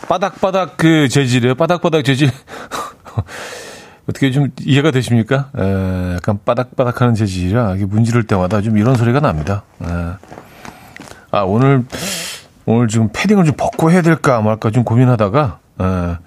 바닥바닥 0.07 0.77
그 0.77 1.09
재질이에요. 1.09 1.55
바닥바닥 1.55 2.05
재질. 2.05 2.29
어떻게 4.07 4.31
좀 4.31 4.49
이해가 4.61 4.91
되십니까? 4.91 5.49
에, 5.57 5.63
예, 5.63 6.13
약간 6.15 6.39
바닥바닥하는 6.45 7.15
재질이라 7.15 7.75
이게 7.75 7.85
문지를 7.85 8.23
때마다 8.23 8.61
좀 8.61 8.77
이런 8.77 8.95
소리가 8.95 9.19
납니다. 9.19 9.63
에. 9.83 9.87
예. 9.89 10.13
아 11.31 11.41
오늘 11.41 11.83
오늘 12.65 12.87
지금 12.87 13.09
패딩을 13.13 13.45
좀 13.45 13.55
벗고 13.55 13.91
해야 13.91 14.01
될까 14.01 14.41
말까 14.41 14.71
좀 14.71 14.83
고민하다가 14.83 15.59
어, 15.77 16.17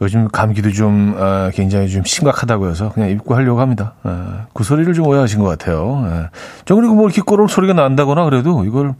요즘 0.00 0.28
감기도 0.28 0.72
좀 0.72 1.14
어, 1.16 1.50
굉장히 1.54 1.88
좀 1.88 2.04
심각하다고 2.04 2.68
해서 2.68 2.90
그냥 2.92 3.10
입고 3.10 3.34
하려고 3.34 3.60
합니다. 3.60 3.94
어, 4.02 4.46
그 4.52 4.64
소리를 4.64 4.92
좀 4.94 5.06
오해하신 5.06 5.40
것 5.40 5.46
같아요. 5.46 5.82
어. 5.84 6.28
저 6.64 6.74
그리고 6.74 6.94
뭐 6.94 7.06
이렇게 7.06 7.22
꼬르륵 7.22 7.50
소리가 7.50 7.74
난다거나 7.74 8.24
그래도 8.24 8.64
이걸 8.64 8.94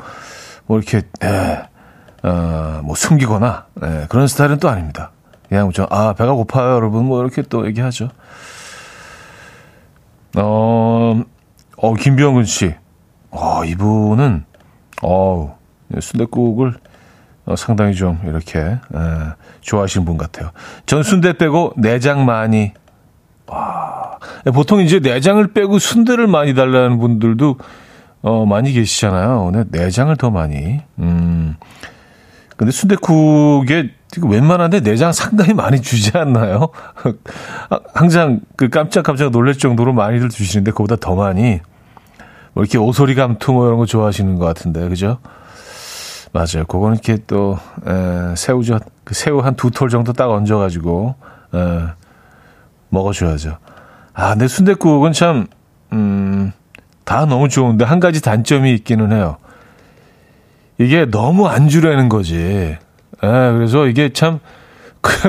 뭐 0.67 0.79
이렇게 0.79 0.99
에, 1.23 1.63
어, 2.23 2.81
뭐 2.85 2.95
숨기거나 2.95 3.67
에, 3.83 4.07
그런 4.09 4.27
스타일은 4.29 4.59
또 4.59 4.69
아닙니다. 4.69 5.11
그냥 5.49 5.71
좀, 5.71 5.87
아, 5.91 6.15
배가 6.15 6.33
고파요, 6.33 6.75
여러분. 6.75 7.05
뭐, 7.05 7.21
이렇게 7.21 7.43
또 7.43 7.67
얘기하죠. 7.67 8.09
어, 10.37 11.23
어, 11.77 11.95
김병근 11.95 12.45
씨. 12.45 12.75
어, 13.31 13.65
이분은, 13.65 14.45
어우, 15.03 15.53
순대국을 16.01 16.75
어, 17.47 17.57
상당히 17.57 17.95
좀 17.95 18.19
이렇게, 18.25 18.59
에, 18.59 18.79
좋아하시는 19.61 20.05
분 20.07 20.17
같아요. 20.17 20.51
전 20.87 21.03
순대 21.03 21.35
빼고 21.35 21.75
내장 21.77 22.25
많이. 22.25 22.73
와. 23.47 24.19
보통 24.55 24.81
이제 24.81 24.99
내장을 24.99 25.47
빼고 25.53 25.79
순대를 25.79 26.27
많이 26.27 26.55
달라는 26.55 26.99
분들도 26.99 27.59
어, 28.23 28.47
많이 28.47 28.73
계시잖아요. 28.73 29.51
네, 29.53 29.65
내장을 29.71 30.17
더 30.17 30.31
많이. 30.31 30.81
음. 30.99 31.57
근데 32.57 32.71
순대국에 32.71 33.91
웬만한데 34.23 34.81
내장 34.81 35.13
상당히 35.13 35.53
많이 35.53 35.83
주지 35.83 36.17
않나요? 36.17 36.69
항상 37.93 38.41
그 38.57 38.69
깜짝깜짝 38.71 39.31
놀랄 39.33 39.55
정도로 39.55 39.93
많이들 39.93 40.31
주시는데 40.31 40.71
그보다 40.71 40.97
더 40.97 41.17
많이 41.17 41.61
뭐 42.55 42.63
이렇게 42.63 42.79
오소리 42.79 43.15
감투 43.17 43.53
뭐 43.53 43.67
이런 43.67 43.79
거 43.79 43.87
좋아하시는 43.87 44.37
것 44.37 44.47
같은데 44.47 44.89
그죠? 44.89 45.19
맞아요. 46.35 46.65
그거는 46.67 46.95
이렇게 47.03 47.17
또 47.29 47.57
에, 47.87 48.35
새우젓 48.37 48.83
그 49.05 49.15
새우 49.15 49.39
한 49.39 49.55
두 49.55 49.71
톨 49.71 49.89
정도 49.89 50.13
딱 50.13 50.31
얹어가지고 50.31 51.15
에, 51.55 51.59
먹어줘야죠. 52.89 53.59
아, 54.15 54.31
근데 54.31 54.49
순대국은 54.49 55.13
참 55.13 55.47
음, 55.93 56.51
다 57.05 57.25
너무 57.25 57.49
좋은데 57.49 57.85
한 57.85 58.01
가지 58.01 58.21
단점이 58.21 58.73
있기는 58.75 59.13
해요. 59.13 59.37
이게 60.79 61.05
너무 61.05 61.47
안 61.47 61.69
주려는 61.69 62.09
거지. 62.09 62.37
예, 62.37 62.77
그래서 63.23 63.87
이게 63.87 64.13
참 64.13 64.41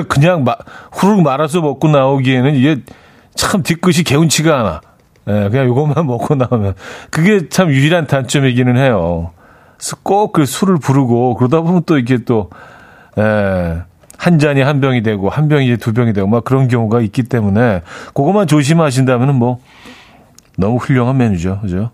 그냥 0.08 0.42
마, 0.42 0.56
후루룩 0.92 1.22
말아서 1.22 1.60
먹고 1.60 1.86
나오기에는 1.88 2.54
이게 2.56 2.78
참 3.36 3.62
뒤끝이 3.62 4.02
개운치가 4.02 4.58
않아. 4.58 4.80
예, 5.28 5.48
그냥 5.50 5.66
이것만 5.68 6.04
먹고 6.06 6.34
나오면 6.34 6.74
그게 7.10 7.48
참 7.48 7.70
유일한 7.70 8.08
단점이기는 8.08 8.76
해요. 8.76 9.30
꼭 10.02 10.32
그 10.32 10.46
술을 10.46 10.78
부르고 10.78 11.34
그러다 11.34 11.60
보면 11.60 11.82
또 11.86 11.98
이게 11.98 12.18
또 12.24 12.50
예, 13.18 13.82
한 14.18 14.38
잔이 14.38 14.62
한 14.62 14.80
병이 14.80 15.02
되고 15.02 15.28
한 15.28 15.48
병이 15.48 15.66
이제 15.66 15.76
두 15.76 15.92
병이 15.92 16.12
되고 16.12 16.26
막 16.26 16.44
그런 16.44 16.68
경우가 16.68 17.00
있기 17.02 17.24
때문에 17.24 17.82
그것만 18.08 18.46
조심하신다면은 18.46 19.34
뭐 19.34 19.60
너무 20.58 20.76
훌륭한 20.76 21.16
메뉴죠. 21.16 21.60
그죠? 21.60 21.90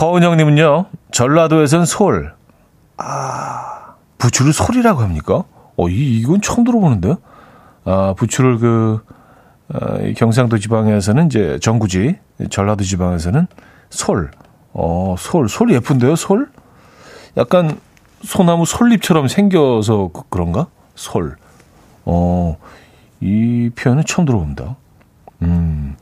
허은영님은요, 0.00 0.86
전라도에선 1.12 1.86
솔. 1.86 2.32
아, 2.96 3.94
부추를 4.18 4.52
솔이라고 4.52 5.00
합니까? 5.00 5.44
어, 5.76 5.88
이, 5.88 6.18
이건 6.20 6.40
처음 6.40 6.64
들어보는데요? 6.64 7.18
아, 7.84 8.14
부추를 8.16 8.58
그, 8.58 9.04
어, 9.72 10.12
경상도 10.16 10.58
지방에서는 10.58 11.26
이제 11.26 11.58
전구지, 11.60 12.18
전라도 12.50 12.82
지방에서는 12.82 13.46
솔. 13.90 14.30
어, 14.74 15.14
솔. 15.18 15.48
솔 15.48 15.72
예쁜데요, 15.72 16.16
솔? 16.16 16.48
약간 17.36 17.80
소나무 18.22 18.66
솔잎처럼 18.66 19.28
생겨서 19.28 20.10
그, 20.12 20.22
그런가? 20.28 20.66
솔. 20.94 21.36
어, 22.04 22.58
이 23.20 23.70
표현은 23.74 24.04
처음 24.06 24.26
들어봅니다. 24.26 24.76
음. 25.42 25.96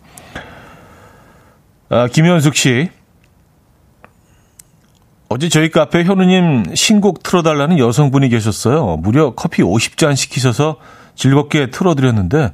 아, 1.89 2.09
김현숙 2.09 2.57
씨. 2.57 2.91
어제 5.29 5.49
저희 5.49 5.71
카페 5.71 6.05
현우님 6.05 6.75
신곡 6.75 7.23
틀어달라는 7.23 7.79
여성분이 7.79 8.29
계셨어요. 8.29 8.97
무려 8.99 9.35
커피 9.35 9.63
50잔 9.63 10.15
시키셔서 10.15 10.77
즐겁게 11.15 11.71
틀어드렸는데 11.71 12.53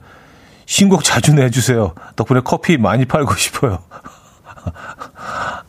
신곡 0.67 1.03
자주 1.03 1.35
내주세요. 1.35 1.95
덕분에 2.15 2.41
커피 2.45 2.77
많이 2.77 3.05
팔고 3.05 3.35
싶어요. 3.35 3.81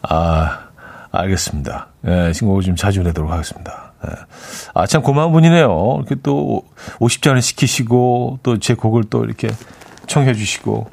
아, 0.02 0.60
알겠습니다. 1.12 1.88
예, 2.08 2.34
신곡을 2.34 2.64
좀 2.64 2.76
자주 2.76 3.02
내도록 3.04 3.32
하겠습니다. 3.32 3.94
예. 4.08 4.12
아, 4.74 4.86
참 4.88 5.02
고마운 5.02 5.32
분이네요. 5.32 5.98
이렇게 6.00 6.16
또 6.22 6.64
50잔을 7.00 7.42
시키시고 7.42 8.40
또 8.44 8.58
제 8.58 8.74
곡을 8.74 9.06
또 9.10 9.24
이렇게 9.26 9.50
청해 10.08 10.34
주시고 10.34 10.90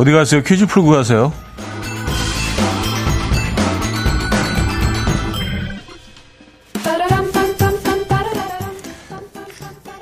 어디 0.00 0.12
가세요? 0.12 0.42
퀴즈 0.42 0.64
풀고 0.64 0.92
가세요. 0.92 1.30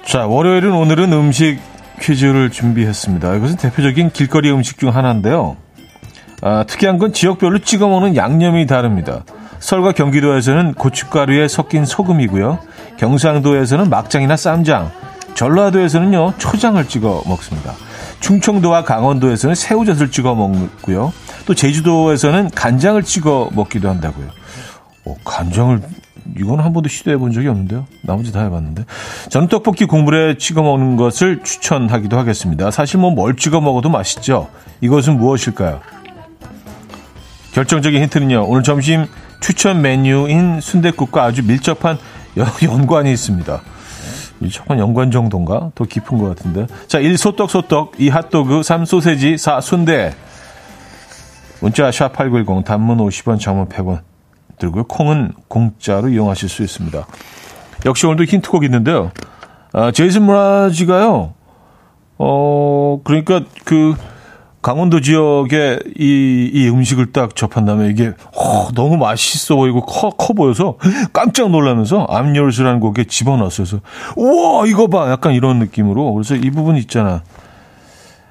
자, 0.06 0.24
월요일은 0.28 0.72
오늘은 0.72 1.12
음식 1.12 1.58
퀴즈를 2.00 2.50
준비했습니다. 2.50 3.34
이것은 3.34 3.56
대표적인 3.56 4.10
길거리 4.10 4.52
음식 4.52 4.78
중 4.78 4.94
하나인데요. 4.94 5.56
아, 6.42 6.62
특이한 6.68 6.98
건 6.98 7.12
지역별로 7.12 7.58
찍어 7.58 7.88
먹는 7.88 8.14
양념이 8.14 8.68
다릅니다. 8.68 9.24
서울과 9.58 9.94
경기도에서는 9.94 10.74
고춧가루에 10.74 11.48
섞인 11.48 11.84
소금이고요. 11.84 12.60
경상도에서는 12.98 13.90
막장이나 13.90 14.36
쌈장, 14.36 14.92
전라도에서는요 15.34 16.34
초장을 16.38 16.86
찍어 16.86 17.24
먹습니다. 17.26 17.74
충청도와 18.20 18.84
강원도에서는 18.84 19.54
새우젓을 19.54 20.10
찍어 20.10 20.34
먹고요. 20.34 21.12
또 21.46 21.54
제주도에서는 21.54 22.50
간장을 22.50 23.02
찍어 23.02 23.50
먹기도 23.52 23.88
한다고요. 23.88 24.28
오, 25.04 25.16
간장을 25.24 25.80
이건 26.36 26.60
한 26.60 26.72
번도 26.72 26.88
시도해 26.88 27.16
본 27.16 27.32
적이 27.32 27.48
없는데요. 27.48 27.86
나머지 28.02 28.32
다 28.32 28.42
해봤는데. 28.42 28.84
저는 29.30 29.48
떡볶이 29.48 29.86
국물에 29.86 30.36
찍어 30.36 30.62
먹는 30.62 30.96
것을 30.96 31.42
추천하기도 31.42 32.18
하겠습니다. 32.18 32.70
사실 32.70 33.00
뭐 33.00 33.10
뭘 33.10 33.34
찍어 33.36 33.60
먹어도 33.60 33.88
맛있죠. 33.88 34.48
이것은 34.82 35.16
무엇일까요? 35.16 35.80
결정적인 37.52 38.02
힌트는요. 38.02 38.44
오늘 38.46 38.62
점심 38.62 39.06
추천 39.40 39.80
메뉴인 39.80 40.60
순대국과 40.60 41.24
아주 41.24 41.42
밀접한 41.42 41.98
연관이 42.62 43.10
있습니다. 43.12 43.60
밀접한 44.40 44.78
연관 44.78 45.10
정도인가? 45.10 45.70
더 45.74 45.84
깊은 45.84 46.18
것 46.18 46.28
같은데. 46.28 46.66
자, 46.86 46.98
1 46.98 47.16
소떡 47.18 47.50
소떡, 47.50 47.94
2 47.98 48.08
핫도그, 48.08 48.62
3 48.62 48.84
소세지, 48.84 49.36
4 49.36 49.60
순대. 49.60 50.14
문자 51.60 51.90
샵8910 51.90 52.64
단문 52.64 52.98
50원, 52.98 53.40
장문 53.40 53.68
100원 53.68 54.00
들고요. 54.58 54.84
콩은 54.84 55.32
공짜로 55.48 56.08
이용하실 56.08 56.48
수 56.48 56.62
있습니다. 56.62 57.06
역시 57.86 58.06
오늘도 58.06 58.24
힌트곡 58.24 58.64
있는데요. 58.64 59.10
아, 59.72 59.90
제이슨 59.90 60.26
브라지가요. 60.26 61.34
어, 62.18 63.00
그러니까 63.04 63.42
그 63.64 63.94
강원도 64.60 65.00
지역에 65.00 65.78
이, 65.96 66.50
이 66.52 66.68
음식을 66.68 67.12
딱 67.12 67.36
접한다면 67.36 67.90
이게 67.90 68.12
어, 68.36 68.68
너무 68.74 68.96
맛있어 68.96 69.56
보이고 69.56 69.82
커, 69.82 70.10
커 70.10 70.32
보여서 70.32 70.76
깜짝 71.12 71.50
놀라면서 71.50 72.06
암열스라는 72.08 72.80
곡에 72.80 73.04
집어넣었어요. 73.04 73.66
그래서 73.66 73.82
우와 74.16 74.66
이거 74.66 74.88
봐 74.88 75.10
약간 75.10 75.32
이런 75.34 75.58
느낌으로 75.58 76.12
그래서 76.12 76.34
이 76.34 76.50
부분 76.50 76.76
있잖아. 76.76 77.22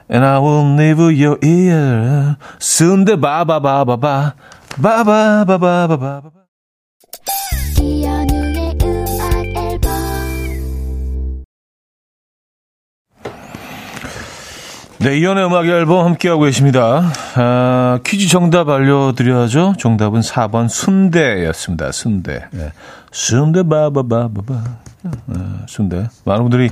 And 0.10 0.26
I 0.26 0.40
will 0.40 0.80
leave 0.80 1.26
your 1.26 1.38
ear 1.46 2.36
순대 2.60 3.16
바바바바바 3.20 4.34
바바바바바바 4.82 6.37
네, 15.00 15.20
이연의 15.20 15.46
음악 15.46 15.68
앨범 15.68 16.06
함께하고 16.06 16.44
계십니다. 16.44 17.12
아, 17.36 18.00
퀴즈 18.04 18.28
정답 18.30 18.68
알려드려야죠. 18.68 19.76
정답은 19.78 20.22
4번 20.22 20.68
순대였습니다. 20.68 21.92
순대. 21.92 22.46
네. 22.52 22.72
순대 23.12 23.62
바바바바바. 23.62 24.54
아, 24.54 25.60
순대. 25.68 26.08
많은 26.26 26.44
분들이 26.44 26.70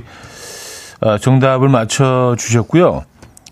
아, 1.00 1.18
정답을 1.18 1.68
맞춰주셨고요. 1.68 3.04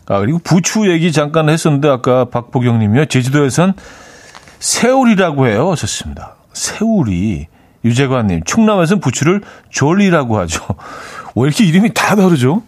아, 0.07 0.19
그리고 0.19 0.41
부추 0.43 0.91
얘기 0.91 1.13
잠깐 1.13 1.49
했었는데 1.49 1.89
아까 1.89 2.25
박보경 2.25 2.81
님이요. 2.81 3.05
제주도에선 3.07 3.75
새우리라고 4.59 5.47
해요. 5.47 5.71
하셨습니다. 5.71 6.35
새우리. 6.53 7.47
유재관 7.85 8.27
님. 8.27 8.43
충남에서는 8.45 9.01
부추를 9.01 9.43
졸리라고 9.71 10.37
하죠. 10.41 10.65
왜 11.37 11.45
이렇게 11.47 11.65
이름이 11.65 11.95
다 11.95 12.17
다르죠? 12.17 12.63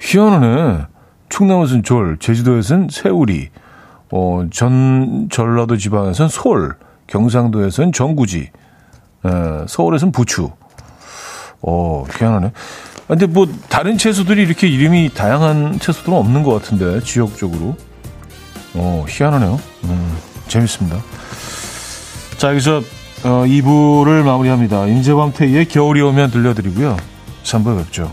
희한하네. 0.00 0.86
충남에서는 1.28 1.82
졸, 1.82 2.18
제주도에서는 2.18 2.88
새우리, 2.90 3.50
어, 4.10 4.46
전, 4.50 5.28
전라도 5.30 5.76
지방에서는 5.76 6.28
솔, 6.28 6.76
경상도에서는 7.06 7.92
전구지, 7.92 8.50
에, 9.24 9.30
서울에서는 9.66 10.12
부추. 10.12 10.50
어, 11.60 12.04
희한하네. 12.18 12.52
근데 13.08 13.26
뭐 13.26 13.48
다른 13.68 13.96
채소들이 13.96 14.42
이렇게 14.42 14.68
이름이 14.68 15.10
다양한 15.14 15.78
채소들은 15.78 16.16
없는 16.16 16.42
것 16.42 16.52
같은데 16.54 17.00
지역적으로. 17.00 17.76
어, 18.74 19.04
희한하네요. 19.08 19.58
음, 19.84 20.16
재밌습니다. 20.46 20.98
자, 22.36 22.50
여기서 22.50 22.82
어, 23.24 23.44
2부를 23.46 24.22
마무리합니다. 24.22 24.86
임재범태의 24.86 25.66
겨울이 25.66 26.00
오면 26.02 26.30
들려드리고요. 26.30 26.96
3부에 27.42 27.78
뵙죠. 27.78 28.12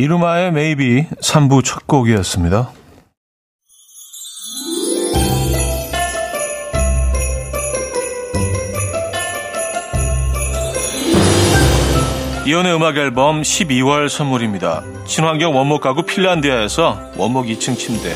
이루마의 0.00 0.48
Maybe 0.48 1.04
3부 1.20 1.62
첫 1.62 1.86
곡이었습니다. 1.86 2.70
이연의 12.46 12.74
음악 12.74 12.96
앨범 12.96 13.42
12월 13.42 14.08
선물입니다. 14.08 14.82
친환경 15.06 15.54
원목 15.54 15.82
가구 15.82 16.04
핀란디아에서 16.04 17.12
원목 17.18 17.48
2층 17.48 17.76
침대, 17.76 18.14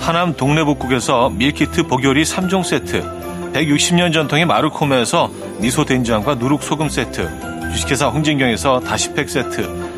하남 0.00 0.34
동네복국에서 0.34 1.28
밀키트 1.28 1.88
복요리 1.88 2.22
3종 2.22 2.64
세트, 2.64 3.02
160년 3.52 4.14
전통의 4.14 4.46
마르코메에서 4.46 5.30
미소 5.60 5.84
된장과 5.84 6.36
누룩 6.36 6.62
소금 6.62 6.88
세트, 6.88 7.28
주식회사 7.70 8.06
홍진경에서 8.08 8.80
다시팩 8.80 9.28
세트, 9.28 9.97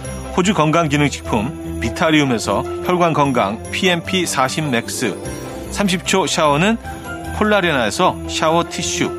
호주 0.35 0.53
건강기능식품 0.53 1.79
비타리움에서 1.81 2.63
혈관건강 2.85 3.71
PMP 3.71 4.25
40 4.25 4.69
맥스, 4.69 5.15
30초 5.71 6.25
샤워는 6.25 6.77
폴라레나에서 7.37 8.17
샤워 8.29 8.63
티슈, 8.69 9.11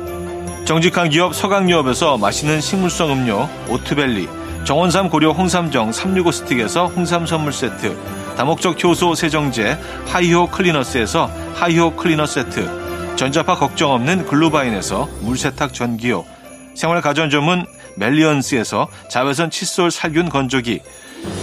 정직한 0.65 1.09
기업 1.09 1.35
서강유업에서 1.35 2.17
맛있는 2.17 2.61
식물성 2.61 3.11
음료 3.11 3.47
오트벨리, 3.69 4.27
정원삼 4.63 5.09
고려 5.09 5.31
홍삼정 5.31 5.91
365 5.91 6.31
스틱에서 6.31 6.87
홍삼 6.87 7.27
선물 7.27 7.53
세트, 7.53 7.95
다목적 8.35 8.83
효소 8.83 9.13
세정제 9.13 9.77
하이호 10.07 10.47
클리너스에서 10.47 11.29
하이호 11.53 11.95
클리너 11.95 12.25
세트, 12.25 13.15
전자파 13.17 13.55
걱정 13.55 13.91
없는 13.91 14.25
글루바인에서 14.25 15.07
물세탁 15.21 15.75
전기요, 15.75 16.25
생활 16.73 17.01
가전 17.01 17.29
전문 17.29 17.67
멜리언스에서 17.97 18.87
자외선 19.09 19.51
칫솔 19.51 19.91
살균 19.91 20.29
건조기, 20.29 20.81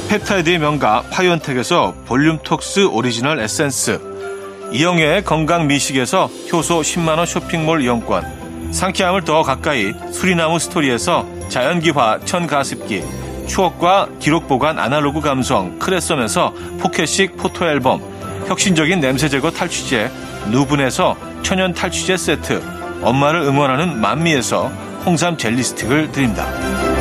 펩타이드의 0.09 0.59
명가 0.59 1.03
파이온텍에서 1.11 1.95
볼륨톡스 2.07 2.87
오리지널 2.87 3.39
에센스, 3.41 4.01
이영애의 4.73 5.25
건강 5.25 5.67
미식에서 5.67 6.31
효소 6.53 6.81
10만원 6.81 7.27
쇼핑몰 7.27 7.83
이용권, 7.83 8.73
상쾌함을 8.73 9.23
더 9.25 9.43
가까이 9.43 9.93
수리나무 10.13 10.59
스토리에서 10.59 11.27
자연기화 11.49 12.21
천가습기, 12.25 13.03
추억과 13.47 14.09
기록 14.21 14.47
보관 14.47 14.79
아날로그 14.79 15.21
감성 15.21 15.79
크레썸에서 15.79 16.55
포켓식 16.79 17.37
포토앨범, 17.37 18.01
혁신적인 18.47 19.01
냄새 19.01 19.29
제거 19.29 19.51
탈취제 19.51 20.11
누분에서 20.51 21.17
천연 21.43 21.75
탈취제 21.75 22.17
세트, 22.17 22.63
엄마를 23.03 23.41
응원하는 23.43 24.01
만미에서 24.01 24.69
홍삼 25.05 25.37
젤리 25.37 25.63
스틱을 25.63 26.13
드립니다. 26.13 27.00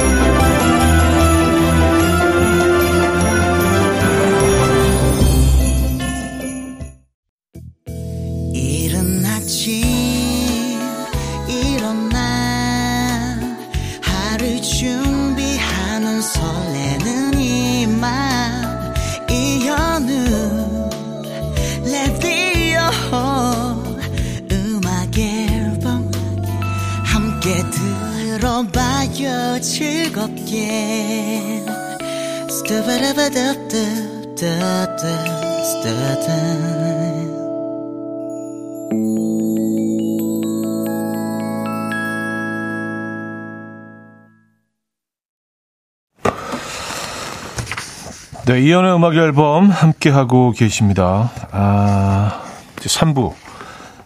네, 48.46 48.62
이연의 48.62 48.94
음악 48.94 49.16
앨범 49.16 49.72
함께하고 49.72 50.52
계십니다. 50.52 51.32
아, 51.52 52.44
이제 52.78 52.88
3부 52.88 53.34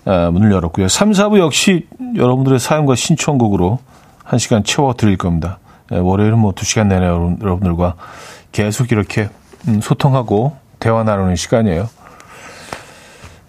아, 0.05 0.31
문을 0.31 0.53
열었고요. 0.53 0.87
3, 0.87 1.11
4부 1.11 1.39
역시 1.39 1.89
여러분들의 2.15 2.59
사연과 2.59 2.95
신청곡으로 2.95 3.79
1시간 4.23 4.63
채워드릴 4.63 5.17
겁니다. 5.17 5.59
예, 5.91 5.97
월요일은 5.97 6.39
뭐 6.39 6.53
2시간 6.53 6.87
내내 6.87 7.05
여러분, 7.05 7.37
여러분들과 7.41 7.95
계속 8.53 8.93
이렇게 8.93 9.29
음, 9.67 9.81
소통하고 9.81 10.55
대화 10.79 11.03
나누는 11.03 11.35
시간이에요. 11.35 11.89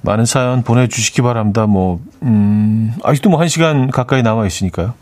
많은 0.00 0.26
사연 0.26 0.64
보내주시기 0.64 1.22
바랍니다. 1.22 1.66
뭐, 1.66 2.00
음, 2.22 2.92
아직도 3.04 3.30
뭐 3.30 3.38
1시간 3.38 3.92
가까이 3.92 4.22
남아 4.22 4.46
있으니까요. 4.46 4.94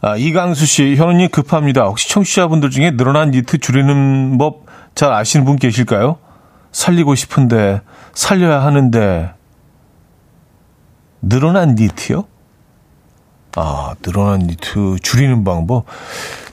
아, 0.00 0.16
이강수 0.16 0.66
씨, 0.66 0.94
현우님 0.94 1.28
급합니다. 1.30 1.82
혹시 1.84 2.08
청취자분들 2.08 2.70
중에 2.70 2.92
늘어난 2.92 3.32
니트 3.32 3.58
줄이는 3.58 4.38
법 4.38 4.72
잘 4.94 5.12
아시는 5.12 5.44
분 5.44 5.56
계실까요? 5.56 6.18
살리고 6.70 7.14
싶은데, 7.14 7.80
살려야 8.14 8.62
하는데, 8.62 9.32
늘어난 11.20 11.74
니트요? 11.74 12.24
아, 13.56 13.94
늘어난 14.02 14.40
니트 14.40 14.96
줄이는 15.02 15.44
방법. 15.44 15.84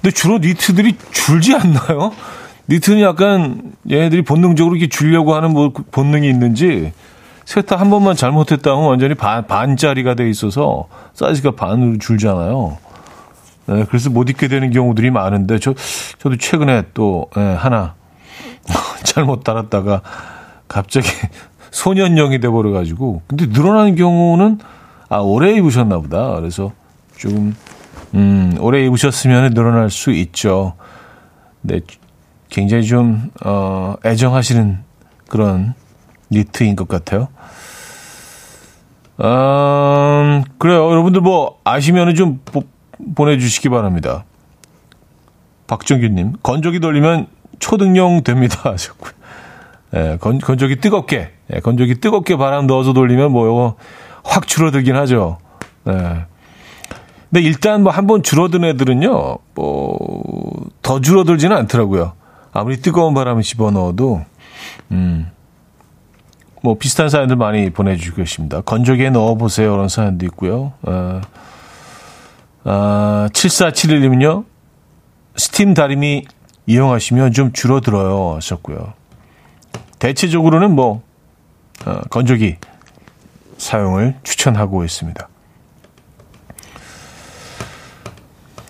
근데 0.01 0.11
주로 0.13 0.37
니트들이 0.37 0.97
줄지 1.11 1.55
않나요? 1.55 2.11
니트는 2.67 3.01
약간 3.01 3.73
얘네들이 3.89 4.23
본능적으로 4.23 4.75
이렇게 4.75 4.89
줄려고 4.89 5.33
하는 5.33 5.51
뭐 5.53 5.71
본능이 5.91 6.29
있는지 6.29 6.91
세탁 7.45 7.79
한 7.79 7.89
번만 7.89 8.15
잘못했다면 8.15 8.85
완전히 8.85 9.15
반, 9.15 9.47
반짜리가 9.47 10.13
돼 10.13 10.29
있어서 10.29 10.87
사이즈가 11.13 11.51
반으로 11.51 11.97
줄잖아요. 11.97 12.77
네, 13.67 13.85
그래서 13.87 14.09
못 14.09 14.29
입게 14.29 14.47
되는 14.47 14.71
경우들이 14.71 15.09
많은데 15.09 15.57
저 15.59 15.73
저도 16.19 16.37
최근에 16.37 16.83
또 16.93 17.27
예, 17.37 17.41
하나 17.41 17.95
잘못 19.03 19.43
달았다가 19.43 20.01
갑자기 20.67 21.07
소년용이 21.71 22.39
돼 22.39 22.49
버려 22.49 22.71
가지고 22.71 23.21
근데 23.27 23.45
늘어나는 23.47 23.95
경우는 23.95 24.59
아 25.07 25.17
오래 25.17 25.53
입으셨나 25.53 25.99
보다. 25.99 26.35
그래서 26.35 26.71
조금 27.19 27.53
음, 28.15 28.55
오래 28.59 28.83
입으셨으면 28.85 29.53
늘어날 29.53 29.89
수 29.89 30.11
있죠. 30.11 30.73
네, 31.61 31.81
굉장히 32.49 32.85
좀 32.85 33.29
어, 33.43 33.95
애정하시는 34.05 34.79
그런 35.27 35.73
니트인 36.31 36.77
것 36.77 36.87
같아요. 36.87 37.27
음, 39.19 40.43
그래요. 40.57 40.89
여러분들 40.89 41.19
뭐 41.19 41.59
아시면은 41.65 42.15
좀 42.15 42.39
보, 42.45 42.63
보내주시기 43.15 43.67
바랍니다. 43.67 44.23
박정규님, 45.67 46.37
건조기 46.41 46.79
돌리면 46.79 47.27
초등용 47.59 48.23
됩니다. 48.23 48.61
하셨고요. 48.71 49.11
예, 49.95 50.17
건, 50.21 50.37
건조기 50.37 50.77
뜨겁게, 50.77 51.31
예, 51.53 51.59
건조기 51.59 51.95
뜨겁게 51.95 52.37
바람 52.37 52.65
넣어서 52.65 52.93
돌리면 52.93 53.31
뭐 53.33 53.45
요거 53.45 53.75
확 54.23 54.47
줄어들긴 54.47 54.95
하죠. 54.95 55.37
예. 55.89 56.25
근데 57.29 57.45
일단 57.45 57.83
뭐 57.83 57.91
한번 57.91 58.23
줄어든 58.23 58.63
애들은요, 58.63 59.37
뭐, 59.53 60.69
더 60.81 60.99
줄어들지는 60.99 61.55
않더라고요. 61.55 62.13
아무리 62.51 62.77
뜨거운 62.77 63.13
바람을 63.13 63.43
집어넣어도, 63.43 64.25
음, 64.91 65.29
뭐 66.63 66.77
비슷한 66.77 67.09
사연들 67.09 67.35
많이 67.35 67.69
보내주고 67.69 68.17
계십니다. 68.17 68.61
건조기에 68.61 69.11
넣어보세요. 69.11 69.71
그런 69.71 69.87
사연도 69.87 70.25
있고요. 70.25 70.73
어, 70.81 71.21
아, 72.63 73.29
7471님은요, 73.31 74.45
스팀 75.37 75.75
다리미 75.75 76.25
이용하시면 76.65 77.33
좀 77.33 77.53
줄어들어요. 77.53 78.35
하셨고요. 78.35 78.93
대체적으로는 79.99 80.71
뭐, 80.71 81.03
어, 81.85 82.01
건조기 82.09 82.57
사용을 83.57 84.15
추천하고 84.23 84.83
있습니다. 84.83 85.28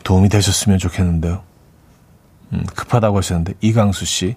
도움이 0.09 0.29
되셨으면 0.29 0.79
좋겠는데요. 0.79 1.43
음, 2.53 2.63
급하다고 2.75 3.19
하셨는데, 3.19 3.53
이강수 3.61 4.05
씨. 4.05 4.35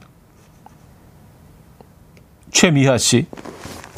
최미하 2.50 2.98
씨. 2.98 3.24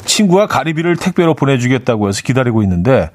친구가 0.05 0.47
가리비를 0.47 0.95
택배로 0.95 1.33
보내주겠다고 1.33 2.07
해서 2.07 2.21
기다리고 2.21 2.63
있는데, 2.63 3.09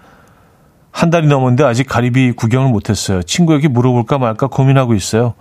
한 0.90 1.08
달이 1.08 1.26
넘었는데 1.26 1.64
아직 1.64 1.84
가리비 1.84 2.32
구경을 2.32 2.70
못했어요. 2.70 3.22
친구에게 3.22 3.68
물어볼까 3.68 4.18
말까 4.18 4.48
고민하고 4.48 4.92
있어요. 4.92 5.32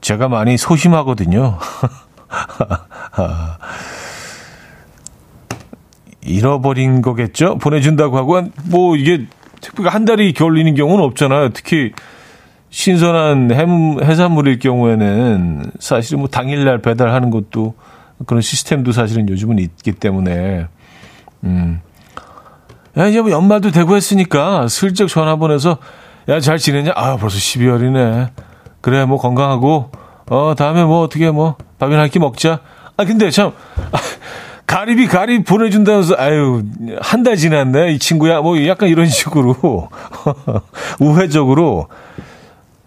제가 0.00 0.28
많이 0.28 0.56
소심하거든요. 0.56 1.58
잃어버린 6.22 7.02
거겠죠? 7.02 7.58
보내준다고 7.58 8.16
하고, 8.16 8.40
뭐, 8.64 8.96
이게 8.96 9.26
택배가 9.60 9.90
한 9.90 10.06
달이 10.06 10.32
걸리는 10.32 10.74
경우는 10.74 11.04
없잖아요. 11.04 11.50
특히 11.50 11.92
신선한 12.78 13.52
해, 13.52 14.04
해산물일 14.04 14.58
경우에는 14.58 15.70
사실 15.78 16.16
뭐 16.16 16.26
당일날 16.26 16.78
배달하는 16.78 17.30
것도 17.30 17.74
그런 18.26 18.42
시스템도 18.42 18.90
사실은 18.90 19.28
요즘은 19.28 19.60
있기 19.60 19.92
때문에, 19.92 20.66
음. 21.44 21.80
야, 22.98 23.06
이제 23.06 23.20
뭐 23.20 23.30
연말도 23.30 23.70
되고 23.70 23.94
했으니까 23.94 24.66
슬쩍 24.66 25.06
전화 25.06 25.36
보내서, 25.36 25.78
야, 26.28 26.40
잘 26.40 26.58
지내냐? 26.58 26.90
아, 26.96 27.16
벌써 27.16 27.36
12월이네. 27.38 28.30
그래, 28.80 29.04
뭐 29.04 29.18
건강하고, 29.18 29.90
어, 30.28 30.54
다음에 30.56 30.82
뭐 30.82 31.02
어떻게 31.02 31.30
뭐 31.30 31.54
밥이나 31.78 32.00
한 32.02 32.08
끼 32.08 32.18
먹자. 32.18 32.58
아, 32.96 33.04
근데 33.04 33.30
참, 33.30 33.52
아, 33.92 33.98
가리비 34.66 35.06
가리 35.06 35.44
보내준다면서 35.44 36.16
아유 36.18 36.64
한 37.00 37.22
달 37.22 37.36
지났네 37.36 37.92
이 37.92 37.98
친구야 37.98 38.40
뭐 38.40 38.66
약간 38.66 38.88
이런 38.88 39.06
식으로 39.06 39.88
우회적으로 40.98 41.86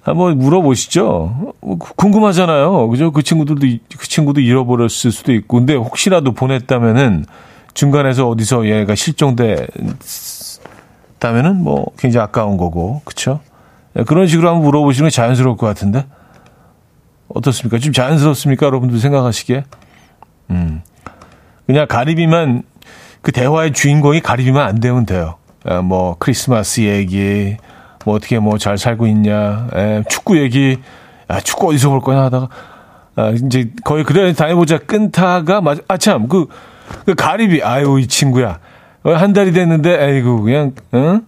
한번 0.07 0.37
물어보시죠. 0.37 1.53
뭐 1.59 1.77
궁금하잖아요. 1.77 2.87
그죠? 2.87 3.11
그 3.11 3.23
친구들도 3.23 3.67
그 3.97 4.07
친구도 4.07 4.39
잃어버렸을 4.39 5.11
수도 5.11 5.33
있고. 5.33 5.57
근데 5.57 5.75
혹시라도 5.75 6.33
보냈다면은 6.33 7.25
중간에서 7.73 8.29
어디서 8.29 8.67
얘가 8.67 8.95
실종됐다면은 8.95 9.67
뭐 11.61 11.87
굉장히 11.97 12.23
아까운 12.23 12.55
거고. 12.55 13.01
그쵸? 13.03 13.41
네, 13.93 14.05
그런 14.05 14.27
식으로 14.27 14.47
한번 14.47 14.63
물어보시는 14.63 15.09
게 15.09 15.13
자연스러울 15.13 15.57
것 15.57 15.67
같은데. 15.67 16.05
어떻습니까? 17.27 17.77
좀 17.77 17.91
자연스럽습니까? 17.91 18.65
여러분들 18.65 18.99
생각하시기에? 18.99 19.65
음. 20.51 20.83
그냥 21.65 21.85
가리비만 21.85 22.63
그 23.21 23.33
대화의 23.33 23.73
주인공이 23.73 24.21
가리비만 24.21 24.65
안 24.65 24.79
되면 24.79 25.05
돼요. 25.05 25.35
에, 25.67 25.81
뭐 25.81 26.15
크리스마스 26.17 26.79
얘기, 26.79 27.57
뭐 28.07 28.15
어떻게 28.15 28.39
뭐 28.39 28.57
잘 28.57 28.77
살고 28.77 29.05
있냐, 29.07 29.67
에, 29.75 30.03
축구 30.09 30.37
얘기, 30.39 30.77
아, 31.27 31.41
축구 31.41 31.67
어디서 31.69 31.89
볼 31.89 31.99
거냐 31.99 32.23
하다가 32.23 32.47
아, 33.17 33.29
이제 33.31 33.69
거의 33.83 34.05
그래 34.05 34.31
다녀보자 34.31 34.77
끈타가 34.79 35.59
맞아. 35.59 35.81
아 35.89 35.97
참 35.97 36.29
그 36.29 36.47
그 37.05 37.15
가리비 37.15 37.61
아유 37.63 37.99
이 37.99 38.07
친구야 38.07 38.59
어, 39.03 39.11
한 39.11 39.33
달이 39.33 39.51
됐는데 39.51 40.01
에이구 40.05 40.41
그냥 40.43 40.71
응? 40.93 41.21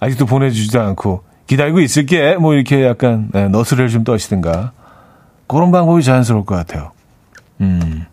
아직도 0.00 0.26
보내주지도 0.26 0.82
않고 0.82 1.22
기다리고 1.46 1.80
있을게 1.80 2.34
뭐 2.36 2.52
이렇게 2.52 2.84
약간 2.84 3.30
네, 3.32 3.48
너스를 3.48 3.88
좀 3.88 4.04
떠시든가 4.04 4.72
그런 5.46 5.70
방법이 5.72 6.02
자연스러울 6.02 6.44
것 6.44 6.56
같아요. 6.56 6.90
음. 7.62 8.04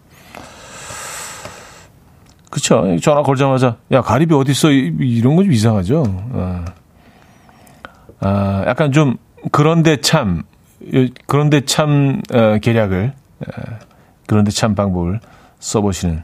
그쵸. 2.50 2.96
전화 3.02 3.22
걸자마자, 3.24 3.76
야, 3.92 4.02
가리비 4.02 4.34
어딨어? 4.34 4.72
이런 4.72 5.36
건 5.36 5.44
좀 5.44 5.52
이상하죠. 5.52 6.04
아, 6.34 6.64
아, 8.20 8.64
약간 8.68 8.92
좀, 8.92 9.18
그런데 9.52 9.98
참, 9.98 10.44
그런데 11.28 11.66
참, 11.66 12.22
어, 12.34 12.58
계략을, 12.60 13.14
어, 13.42 13.62
그런데 14.28 14.52
참 14.52 14.76
방법을 14.76 15.20
써보시는, 15.60 16.24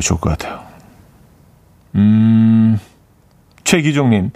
좋을 0.00 0.20
것 0.20 0.30
같아요. 0.30 0.62
음, 1.94 2.78
최기종님. 3.64 4.30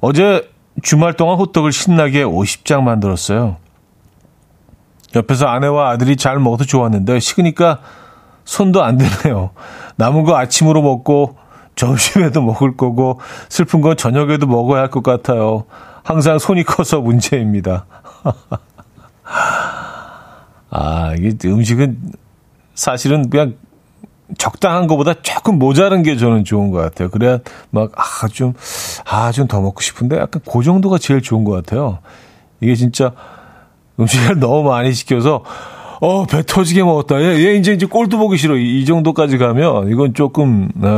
어제 0.00 0.50
주말 0.82 1.14
동안 1.14 1.38
호떡을 1.38 1.70
신나게 1.70 2.24
50장 2.24 2.82
만들었어요. 2.82 3.58
옆에서 5.14 5.46
아내와 5.46 5.90
아들이 5.90 6.16
잘 6.16 6.38
먹어도 6.38 6.64
좋았는데, 6.64 7.20
식으니까 7.20 7.80
손도 8.44 8.82
안 8.82 8.96
되네요. 8.98 9.50
남은 9.96 10.24
거 10.24 10.36
아침으로 10.36 10.82
먹고 10.82 11.36
점심에도 11.76 12.42
먹을 12.42 12.76
거고 12.76 13.20
슬픈 13.48 13.80
건 13.80 13.96
저녁에도 13.96 14.46
먹어야 14.46 14.82
할 14.82 14.90
것 14.90 15.02
같아요. 15.02 15.64
항상 16.04 16.38
손이 16.38 16.64
커서 16.64 17.00
문제입니다. 17.00 17.86
아, 20.70 21.14
이게 21.18 21.36
음식은 21.48 21.98
사실은 22.74 23.28
그냥 23.30 23.54
적당한 24.38 24.86
것보다 24.86 25.12
조금 25.22 25.58
모자란 25.58 26.02
게 26.02 26.16
저는 26.16 26.44
좋은 26.44 26.70
것 26.70 26.78
같아요. 26.78 27.10
그래야 27.10 27.38
막, 27.70 27.92
아, 27.96 28.28
좀, 28.28 28.54
아, 29.04 29.30
좀 29.32 29.46
더 29.46 29.60
먹고 29.60 29.80
싶은데 29.82 30.16
약간 30.16 30.40
그 30.50 30.62
정도가 30.62 30.98
제일 30.98 31.20
좋은 31.20 31.44
것 31.44 31.52
같아요. 31.52 31.98
이게 32.60 32.74
진짜 32.74 33.12
음식을 34.00 34.38
너무 34.40 34.68
많이 34.68 34.92
시켜서 34.92 35.44
어, 36.00 36.24
배 36.24 36.42
터지게 36.44 36.82
먹었다. 36.82 37.20
얘, 37.20 37.44
얘 37.46 37.54
이제 37.54 37.72
이제 37.72 37.86
꼴도 37.86 38.18
보기 38.18 38.36
싫어. 38.38 38.56
이, 38.56 38.80
이 38.80 38.84
정도까지 38.86 39.38
가면 39.38 39.88
이건 39.90 40.14
조금, 40.14 40.68
네. 40.74 40.88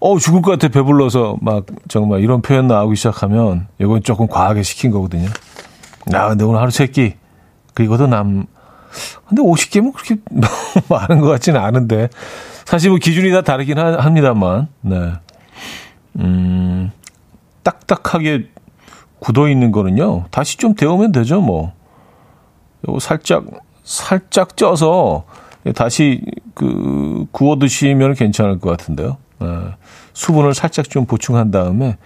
어, 0.00 0.18
죽을 0.18 0.42
것 0.42 0.52
같아. 0.52 0.68
배불러서 0.68 1.36
막 1.40 1.66
정말 1.88 2.20
이런 2.20 2.42
표현 2.42 2.66
나오기 2.66 2.96
시작하면 2.96 3.66
이건 3.80 4.02
조금 4.02 4.26
과하게 4.26 4.62
시킨 4.62 4.90
거거든요. 4.90 5.28
아, 6.12 6.28
근데 6.28 6.44
오늘 6.44 6.60
하루 6.60 6.70
세 6.70 6.86
끼. 6.86 7.14
그리고도 7.74 8.06
남, 8.06 8.46
근데 9.28 9.42
50개면 9.42 9.92
그렇게 9.92 10.16
많은 10.88 11.20
것 11.20 11.28
같지는 11.28 11.60
않은데. 11.60 12.08
사실 12.64 12.90
뭐 12.90 12.98
기준이 12.98 13.30
다 13.30 13.42
다르긴 13.42 13.78
하, 13.78 13.96
합니다만, 13.96 14.68
네. 14.80 15.12
음, 16.18 16.90
딱딱하게 17.62 18.48
굳어 19.18 19.48
있는 19.48 19.72
거는요. 19.72 20.24
다시 20.30 20.56
좀 20.56 20.74
데우면 20.74 21.12
되죠, 21.12 21.40
뭐. 21.40 21.72
요거 22.88 23.00
살짝 23.00 23.44
살짝 23.82 24.56
쪄서 24.56 25.24
다시 25.74 26.22
그 26.54 27.26
구워 27.30 27.58
드시면 27.58 28.14
괜찮을 28.14 28.58
것 28.58 28.70
같은데요. 28.70 29.16
네. 29.40 29.48
수분을 30.12 30.54
살짝 30.54 30.88
좀 30.88 31.06
보충한 31.06 31.50
다음에 31.50 31.96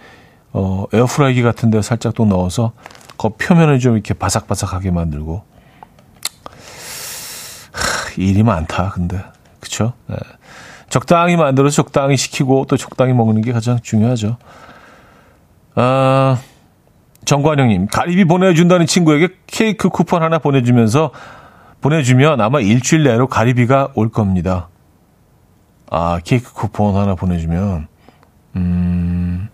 어 0.53 0.85
에어프라이기 0.91 1.41
같은 1.43 1.69
데 1.71 1.81
살짝 1.81 2.13
또 2.13 2.25
넣어서 2.25 2.73
그 3.17 3.29
표면을 3.29 3.79
좀 3.79 3.93
이렇게 3.93 4.13
바삭바삭하게 4.13 4.91
만들고 4.91 5.43
하, 7.71 8.11
일이 8.17 8.43
많다 8.43 8.89
근데 8.89 9.23
그쵸 9.59 9.93
네. 10.07 10.17
적당히 10.89 11.37
만들어서 11.37 11.75
적당히 11.75 12.17
시키고 12.17 12.65
또 12.67 12.75
적당히 12.75 13.13
먹는 13.13 13.41
게 13.41 13.53
가장 13.53 13.79
중요하죠 13.81 14.37
아 15.75 16.37
정관영님, 17.25 17.87
가리비 17.87 18.25
보내준다는 18.25 18.85
친구에게 18.85 19.29
케이크 19.47 19.89
쿠폰 19.89 20.23
하나 20.23 20.39
보내주면서 20.39 21.11
보내주면 21.79 22.41
아마 22.41 22.59
일주일 22.59 23.03
내로 23.03 23.27
가리비가 23.27 23.89
올 23.95 24.09
겁니다. 24.09 24.69
아, 25.91 26.19
케이크 26.23 26.53
쿠폰 26.53 26.95
하나 26.95 27.15
보내주면, 27.15 27.87
음, 28.55 29.49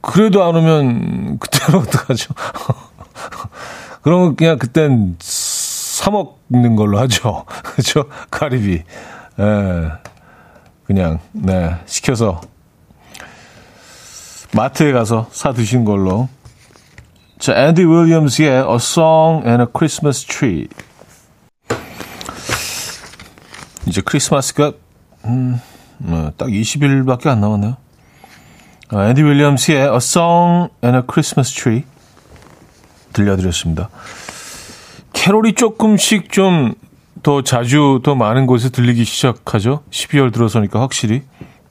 그래도 0.00 0.44
안 0.44 0.54
오면 0.54 1.38
그때는 1.40 1.80
어떡하죠? 1.82 2.34
그러면 4.02 4.36
그냥 4.36 4.58
그땐 4.58 5.16
사 5.20 6.10
먹는 6.10 6.76
걸로 6.76 6.98
하죠. 7.00 7.44
그죠? 7.74 8.04
가리비. 8.30 8.82
예. 9.40 9.92
그냥 10.84 11.18
네 11.32 11.76
시켜서 11.86 12.40
마트에 14.52 14.92
가서 14.92 15.26
사 15.32 15.52
드신 15.52 15.84
걸로. 15.84 16.28
자, 17.38 17.54
앤디 17.56 17.82
윌리엄스의 17.82 18.48
A 18.48 18.74
Song 18.76 19.46
and 19.46 19.62
a 19.62 19.66
Christmas 19.74 20.24
Tree. 20.24 20.68
이제 23.86 24.00
크리스마스가 24.02 24.72
음, 25.26 25.60
뭐, 25.98 26.32
딱 26.36 26.48
20일밖에 26.48 27.28
안 27.28 27.40
남았네요. 27.40 27.76
아, 28.90 29.08
앤디 29.08 29.22
윌리엄스의 29.22 29.82
A 29.82 29.96
Song 29.96 30.70
and 30.84 30.96
a 30.96 31.02
Christmas 31.10 31.52
Tree 31.52 31.84
들려드렸습니다. 33.12 33.88
캐롤이 35.12 35.54
조금씩 35.54 36.30
좀 36.30 36.74
더 37.24 37.40
자주 37.40 38.00
더 38.04 38.14
많은 38.14 38.46
곳에 38.46 38.68
들리기 38.68 39.04
시작하죠. 39.04 39.82
12월 39.90 40.32
들어서니까 40.32 40.78
확실히. 40.80 41.22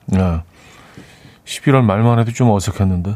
네. 0.08 0.42
11월 1.46 1.82
말만 1.84 2.20
해도 2.20 2.32
좀 2.32 2.50
어색했는데. 2.50 3.16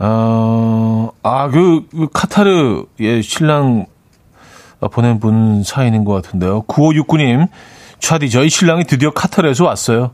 어, 0.00 1.10
아, 1.22 1.48
그, 1.48 1.86
그 1.88 2.08
카타르의 2.12 3.22
신랑 3.22 3.86
보낸 4.90 5.20
분 5.20 5.62
사인인 5.62 6.04
것 6.04 6.14
같은데요. 6.14 6.62
9569님, 6.62 7.48
차디, 8.00 8.30
저희 8.30 8.48
신랑이 8.48 8.84
드디어 8.84 9.10
카타르에서 9.10 9.64
왔어요. 9.64 10.12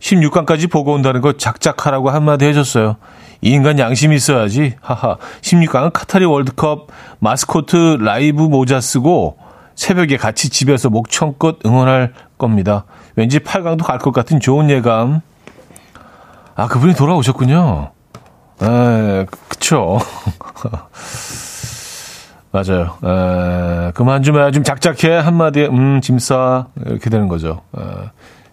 16강까지 0.00 0.70
보고 0.70 0.92
온다는 0.92 1.20
거 1.20 1.32
작작하라고 1.34 2.10
한마디 2.10 2.44
해줬어요. 2.44 2.96
이 3.40 3.50
인간 3.50 3.78
양심 3.78 4.12
있어야지. 4.12 4.74
하하. 4.80 5.16
16강은 5.40 5.92
카타르 5.92 6.26
월드컵 6.26 6.88
마스코트 7.18 7.96
라이브 8.00 8.42
모자 8.42 8.80
쓰고 8.80 9.38
새벽에 9.74 10.16
같이 10.16 10.48
집에서 10.48 10.88
목청껏 10.90 11.58
응원할 11.66 12.12
겁니다. 12.38 12.84
왠지 13.14 13.38
8강도 13.38 13.84
갈 13.84 13.98
것 13.98 14.12
같은 14.12 14.40
좋은 14.40 14.70
예감. 14.70 15.20
아, 16.54 16.68
그분이 16.68 16.94
돌아오셨군요. 16.94 17.90
에, 18.62 19.26
그쵸. 19.48 19.98
맞아요. 22.56 22.96
에, 23.04 23.92
그만 23.92 24.22
좀 24.22 24.38
해. 24.38 24.50
좀 24.50 24.62
작작해. 24.62 25.10
한마디에, 25.14 25.66
음, 25.66 26.00
짐 26.00 26.18
싸. 26.18 26.68
이렇게 26.86 27.10
되는 27.10 27.28
거죠. 27.28 27.60
에, 27.76 27.82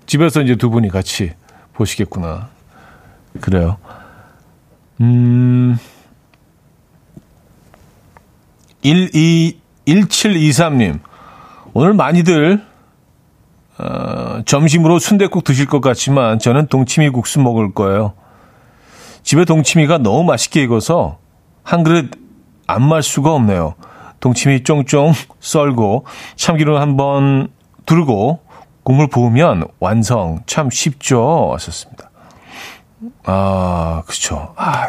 집에서 0.08 0.42
이제 0.42 0.56
두 0.58 0.70
분이 0.70 0.90
같이 0.90 1.32
보시겠구나. 1.74 2.50
그래요. 3.40 3.78
음, 5.00 5.78
12, 8.84 9.60
1723님. 9.88 11.00
오늘 11.74 11.94
많이들 11.94 12.62
어, 13.80 14.42
점심으로 14.46 15.00
순대국 15.00 15.44
드실 15.46 15.66
것 15.66 15.82
같지만 15.82 16.38
저는 16.40 16.68
동치미 16.68 17.10
국수 17.10 17.40
먹을 17.40 17.74
거예요. 17.74 18.14
집에 19.24 19.46
동치미가 19.46 19.98
너무 20.00 20.24
맛있게 20.26 20.62
익어서 20.62 21.18
한 21.64 21.84
그릇 21.84 22.12
안 22.68 22.84
말 22.84 23.02
수가 23.02 23.34
없네요. 23.34 23.76
동치미 24.24 24.64
쫑쫑 24.64 25.12
썰고 25.42 26.06
참기름 26.38 26.78
한번 26.78 27.50
두르고 27.86 28.40
국물 28.84 29.10
부으면 29.10 29.66
완성. 29.82 30.40
참 30.46 30.70
쉽죠. 30.70 31.48
왔었습니다. 31.50 32.10
아, 33.26 34.04
그쵸. 34.08 34.54
아, 34.56 34.88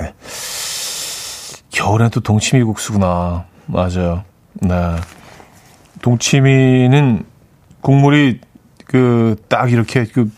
겨울엔 1.72 2.10
또 2.10 2.20
동치미 2.20 2.62
국수구나. 2.62 3.46
맞아요. 3.66 4.22
네. 4.60 4.70
동치미는 6.00 7.24
국물이 7.80 8.38
그 8.86 9.34
딱 9.48 9.72
이렇게 9.72 10.04
그 10.04 10.30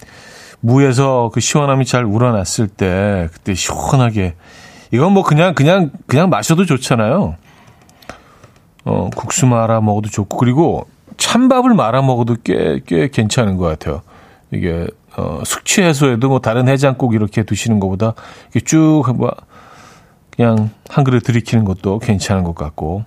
무에서 0.60 1.28
그 1.34 1.40
시원함이 1.40 1.84
잘 1.84 2.04
우러났을 2.04 2.66
때 2.66 3.28
그때 3.30 3.52
시원하게 3.54 4.36
이건 4.90 5.12
뭐 5.12 5.22
그냥 5.22 5.52
그냥 5.54 5.90
그냥 6.06 6.30
마셔도 6.30 6.64
좋잖아요. 6.64 7.36
어 8.86 9.10
국수 9.14 9.46
말아 9.46 9.80
먹어도 9.82 10.08
좋고 10.08 10.36
그리고 10.38 10.86
찬밥을 11.18 11.74
말아 11.74 12.00
먹어도 12.02 12.36
꽤 12.44 12.80
꽤 12.86 13.08
괜찮은 13.08 13.56
것 13.56 13.66
같아요. 13.66 14.00
이게 14.52 14.86
어 15.16 15.42
숙취 15.44 15.82
해소에도 15.82 16.28
뭐 16.28 16.38
다른 16.40 16.68
해장국 16.68 17.14
이렇게 17.14 17.42
드시는 17.42 17.80
것보다 17.80 18.14
이렇게 18.54 18.60
쭉 18.64 19.02
뭐 19.14 19.32
그냥 20.36 20.70
한 20.88 21.04
그릇 21.04 21.20
들이키는 21.24 21.64
것도 21.64 21.98
괜찮은 21.98 22.44
것 22.44 22.54
같고 22.54 23.04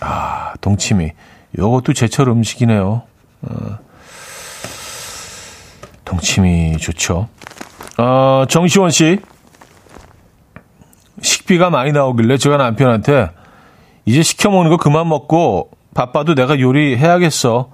아 0.00 0.52
동치미 0.60 1.12
요것도 1.58 1.92
제철 1.94 2.28
음식이네요. 2.28 3.02
어. 3.42 3.78
동치미 6.04 6.76
좋죠. 6.78 7.28
어, 7.98 8.44
정시원 8.48 8.90
씨. 8.90 9.18
식비가 11.22 11.70
많이 11.70 11.92
나오길래 11.92 12.36
제가 12.36 12.56
남편한테 12.56 13.30
이제 14.04 14.22
시켜 14.22 14.50
먹는 14.50 14.70
거 14.70 14.76
그만 14.76 15.08
먹고 15.08 15.70
바빠도 15.94 16.34
내가 16.34 16.58
요리해야겠어. 16.58 17.70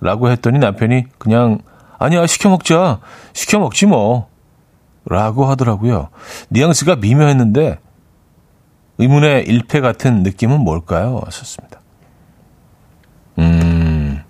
라고 0.00 0.30
했더니 0.30 0.58
남편이 0.58 1.04
그냥 1.18 1.60
아니야 1.98 2.26
시켜 2.26 2.50
먹자. 2.50 3.00
시켜 3.32 3.58
먹지 3.58 3.86
뭐. 3.86 4.28
라고 5.04 5.46
하더라고요. 5.46 6.08
뉘앙스가 6.50 6.96
미묘했는데 6.96 7.78
의문의 8.98 9.44
일패 9.44 9.80
같은 9.80 10.22
느낌은 10.22 10.60
뭘까요? 10.60 11.20
하셨습니다. 11.24 11.80
음, 13.38 14.22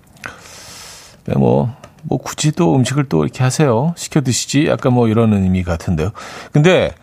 네, 1.25 1.33
뭐, 1.35 1.75
뭐 2.03 2.17
굳이 2.17 2.51
또 2.51 2.75
음식을 2.75 3.09
또 3.09 3.23
이렇게 3.23 3.43
하세요. 3.43 3.93
시켜 3.97 4.21
드시지. 4.21 4.67
약간 4.67 4.93
뭐 4.93 5.07
이런 5.07 5.33
의미 5.33 5.63
같은데요. 5.63 6.11
근데 6.51 6.95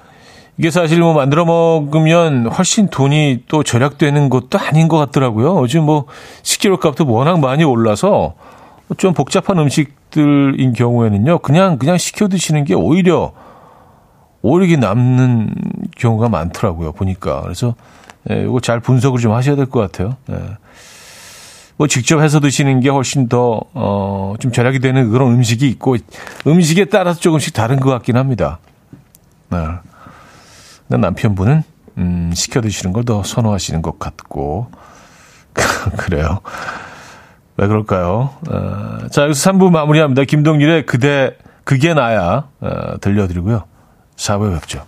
이게 0.60 0.70
사실 0.70 1.00
뭐 1.00 1.14
만들어 1.14 1.46
먹으면 1.46 2.48
훨씬 2.48 2.88
돈이 2.88 3.44
또 3.48 3.62
절약되는 3.62 4.28
것도 4.28 4.58
아닌 4.58 4.88
것 4.88 4.98
같더라고요. 4.98 5.58
요즘 5.62 5.84
뭐 5.84 6.04
식재료 6.42 6.78
값도 6.78 7.10
워낙 7.10 7.40
많이 7.40 7.64
올라서 7.64 8.34
좀 8.98 9.14
복잡한 9.14 9.58
음식들인 9.58 10.74
경우에는요. 10.74 11.38
그냥 11.38 11.78
그냥 11.78 11.96
시켜 11.96 12.28
드시는 12.28 12.66
게 12.66 12.74
오히려 12.74 13.32
오히려 14.42 14.76
남는 14.78 15.54
경우가 15.96 16.28
많더라고요. 16.28 16.92
보니까. 16.92 17.40
그래서 17.40 17.74
예, 18.30 18.42
이거 18.42 18.60
잘 18.60 18.80
분석을 18.80 19.18
좀 19.18 19.32
하셔야 19.32 19.56
될 19.56 19.64
것 19.64 19.80
같아요. 19.80 20.18
예. 20.30 20.36
뭐 21.78 21.86
직접 21.86 22.20
해서 22.20 22.38
드시는 22.38 22.80
게 22.80 22.90
훨씬 22.90 23.30
더, 23.30 23.62
어, 23.72 24.34
좀 24.38 24.52
절약이 24.52 24.80
되는 24.80 25.08
그런 25.10 25.32
음식이 25.32 25.66
있고, 25.70 25.96
음식에 26.46 26.84
따라서 26.84 27.18
조금씩 27.18 27.54
다른 27.54 27.80
것 27.80 27.88
같긴 27.88 28.18
합니다. 28.18 28.58
네. 29.48 29.56
남편분은, 30.98 31.62
음, 31.98 32.30
시켜 32.34 32.60
드시는 32.60 32.92
걸 32.92 33.04
더 33.04 33.22
선호하시는 33.22 33.82
것 33.82 33.98
같고, 33.98 34.70
그래요. 35.96 36.40
왜 37.56 37.66
그럴까요? 37.66 38.30
어, 38.50 38.98
자, 39.10 39.22
여기서 39.24 39.50
3부 39.52 39.70
마무리합니다. 39.70 40.24
김동일의 40.24 40.86
그대, 40.86 41.36
그게 41.64 41.92
나야, 41.94 42.48
어, 42.60 42.98
들려드리고요. 43.00 43.64
4부에 44.16 44.54
뵙죠. 44.60 44.84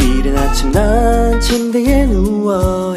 이른 0.00 0.36
아침 0.36 0.70
난 0.72 1.40
침대에 1.40 2.06
누워 2.06 2.96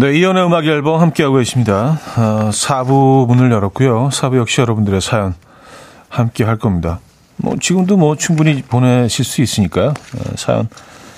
네, 0.00 0.12
이현우의 0.12 0.46
음악 0.46 0.64
앨범 0.64 1.00
함께하고 1.00 1.38
계십니다. 1.38 1.98
어, 2.16 2.50
4부 2.50 3.26
문을 3.26 3.50
열었고요. 3.50 4.10
4부 4.10 4.36
역시 4.36 4.60
여러분들의 4.60 5.00
사연 5.00 5.34
함께 6.08 6.44
할 6.44 6.56
겁니다. 6.56 7.00
뭐, 7.34 7.56
지금도 7.60 7.96
뭐 7.96 8.14
충분히 8.14 8.62
보내실 8.62 9.24
수 9.24 9.42
있으니까요. 9.42 9.88
어, 9.88 10.36
사연, 10.36 10.68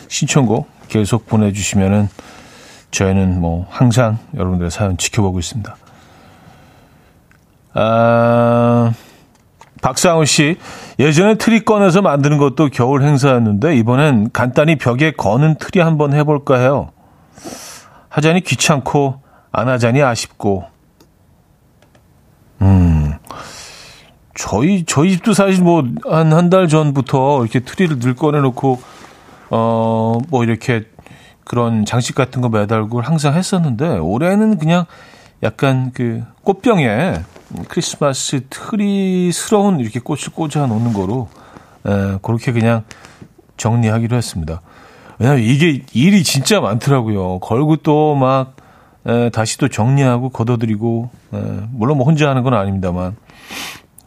신청곡 0.08 0.66
계속 0.88 1.26
보내주시면은 1.26 2.08
저희는 2.90 3.38
뭐 3.38 3.66
항상 3.68 4.16
여러분들의 4.34 4.70
사연 4.70 4.96
지켜보고 4.96 5.38
있습니다. 5.38 5.76
아, 7.74 8.94
박상우 9.82 10.24
씨, 10.24 10.56
예전에 10.98 11.34
트리 11.34 11.66
꺼내서 11.66 12.00
만드는 12.00 12.38
것도 12.38 12.70
겨울 12.70 13.02
행사였는데 13.02 13.76
이번엔 13.76 14.30
간단히 14.32 14.76
벽에 14.76 15.10
거는 15.10 15.56
트리 15.56 15.80
한번 15.80 16.14
해볼까 16.14 16.56
해요. 16.56 16.92
하자니 18.10 18.42
귀찮고 18.42 19.22
안 19.52 19.68
하자니 19.68 20.02
아쉽고. 20.02 20.64
음. 22.60 23.14
저희 24.34 24.84
저희 24.84 25.10
집도 25.12 25.32
사실 25.32 25.62
뭐 25.62 25.82
한 26.06 26.32
한 26.32 26.50
달 26.50 26.68
전부터 26.68 27.42
이렇게 27.42 27.60
트리를 27.60 27.98
늘 27.98 28.14
꺼내 28.14 28.40
놓고 28.40 28.80
어, 29.50 30.18
뭐 30.28 30.44
이렇게 30.44 30.84
그런 31.44 31.84
장식 31.84 32.14
같은 32.14 32.40
거 32.42 32.48
매달고 32.48 33.00
항상 33.00 33.34
했었는데 33.34 33.98
올해는 33.98 34.58
그냥 34.58 34.84
약간 35.42 35.90
그 35.92 36.22
꽃병에 36.42 37.22
크리스마스 37.68 38.42
트리스러운 38.48 39.80
이렇게 39.80 39.98
꽃을 40.00 40.30
꽂아 40.34 40.66
놓는 40.66 40.92
거로 40.92 41.28
에, 41.86 42.18
그렇게 42.22 42.52
그냥 42.52 42.84
정리하기로 43.56 44.16
했습니다. 44.16 44.60
왜냐면 45.20 45.42
이게 45.42 45.82
일이 45.92 46.24
진짜 46.24 46.60
많더라고요. 46.60 47.38
걸고 47.40 47.76
또 47.76 48.16
막 48.16 48.56
다시 49.32 49.58
또 49.58 49.68
정리하고 49.68 50.30
걷어들이고 50.30 51.10
에, 51.34 51.38
물론 51.70 51.98
뭐 51.98 52.06
혼자 52.06 52.28
하는 52.28 52.42
건 52.42 52.54
아닙니다만 52.54 53.16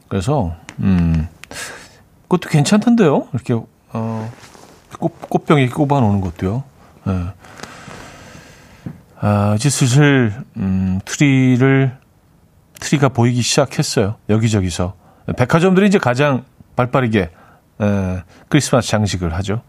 그래서 0.08 0.56
음 0.80 1.28
그것도 2.24 2.50
괜찮던데요. 2.50 3.28
이렇게 3.34 3.56
어 3.94 4.32
꽃, 5.00 5.30
꽃병에 5.30 5.68
꼽아 5.70 6.00
놓는 6.00 6.22
것도요. 6.22 6.64
예. 7.08 7.24
아, 9.20 9.54
이제 9.56 9.70
슬슬 9.70 10.34
음, 10.58 11.00
트리를 11.06 11.98
트리가 12.80 13.10
보이기 13.10 13.42
시작했어요. 13.42 14.16
여기저기서 14.30 14.96
백화점들이 15.38 15.88
이제 15.88 15.98
가장 16.00 16.44
발빠르게 16.76 17.30
에, 17.82 18.24
크리스마스 18.50 18.90
장식을 18.90 19.34
하죠. 19.36 19.62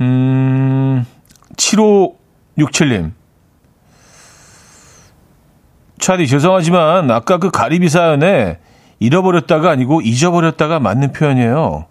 음, 0.00 1.04
7567님. 1.56 3.12
차디, 5.98 6.26
죄송하지만, 6.26 7.10
아까 7.10 7.38
그 7.38 7.50
가리비 7.50 7.88
사연에 7.88 8.58
잃어버렸다가 9.00 9.70
아니고 9.70 10.00
잊어버렸다가 10.00 10.80
맞는 10.80 11.12
표현이에요. 11.12 11.86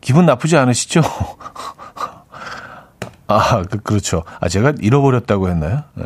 기분 0.00 0.26
나쁘지 0.26 0.56
않으시죠? 0.56 1.02
아, 3.28 3.62
그, 3.62 3.78
그렇죠. 3.78 4.24
아, 4.40 4.48
제가 4.48 4.74
잃어버렸다고 4.80 5.48
했나요? 5.48 5.82
네. 5.94 6.04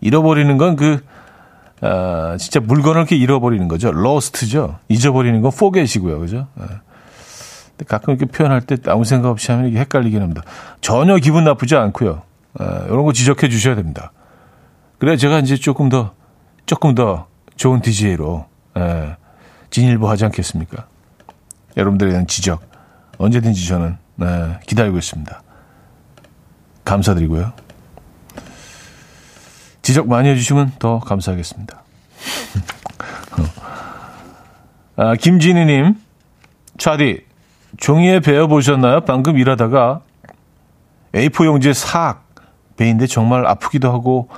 잃어버리는 0.00 0.56
건 0.58 0.76
그, 0.76 1.04
아, 1.80 2.36
진짜 2.38 2.60
물건을 2.60 3.02
이렇게 3.02 3.16
잃어버리는 3.16 3.66
거죠. 3.68 3.92
로스트죠. 3.92 4.78
잊어버리는 4.88 5.40
건 5.42 5.50
포겟이고요. 5.50 6.20
그죠? 6.20 6.46
네. 6.54 6.66
가끔 7.84 8.14
이렇게 8.14 8.26
표현할 8.26 8.62
때 8.62 8.76
아무 8.86 9.04
생각 9.04 9.30
없이 9.30 9.52
하면 9.52 9.68
이게 9.68 9.78
헷갈리긴 9.78 10.22
합니다. 10.22 10.42
전혀 10.80 11.16
기분 11.16 11.44
나쁘지 11.44 11.76
않고요. 11.76 12.22
아, 12.58 12.84
이런 12.86 13.04
거 13.04 13.12
지적해 13.12 13.48
주셔야 13.48 13.74
됩니다. 13.74 14.12
그래야 14.98 15.16
제가 15.16 15.40
이제 15.40 15.56
조금 15.56 15.88
더, 15.88 16.14
조금 16.64 16.94
더 16.94 17.26
좋은 17.56 17.82
DJ로, 17.82 18.46
예, 18.78 19.16
진일보 19.70 20.08
하지 20.08 20.24
않겠습니까? 20.24 20.86
여러분들에 21.76 22.10
대한 22.10 22.26
지적, 22.26 22.62
언제든지 23.18 23.66
저는, 23.68 23.98
네, 24.16 24.58
기다리고 24.66 24.96
있습니다. 24.96 25.42
감사드리고요. 26.84 27.52
지적 29.82 30.08
많이 30.08 30.28
해주시면 30.30 30.72
더 30.78 30.98
감사하겠습니다. 31.00 31.82
아, 34.96 35.14
김진희님, 35.14 36.00
차디, 36.78 37.25
종이에 37.78 38.20
베어 38.20 38.46
보셨나요? 38.46 39.00
방금 39.02 39.38
일하다가 39.38 40.00
A4 41.12 41.44
용지에 41.46 41.72
삭 41.72 42.24
베인데 42.76 43.06
정말 43.06 43.46
아프기도 43.46 43.90
하고, 43.92 44.28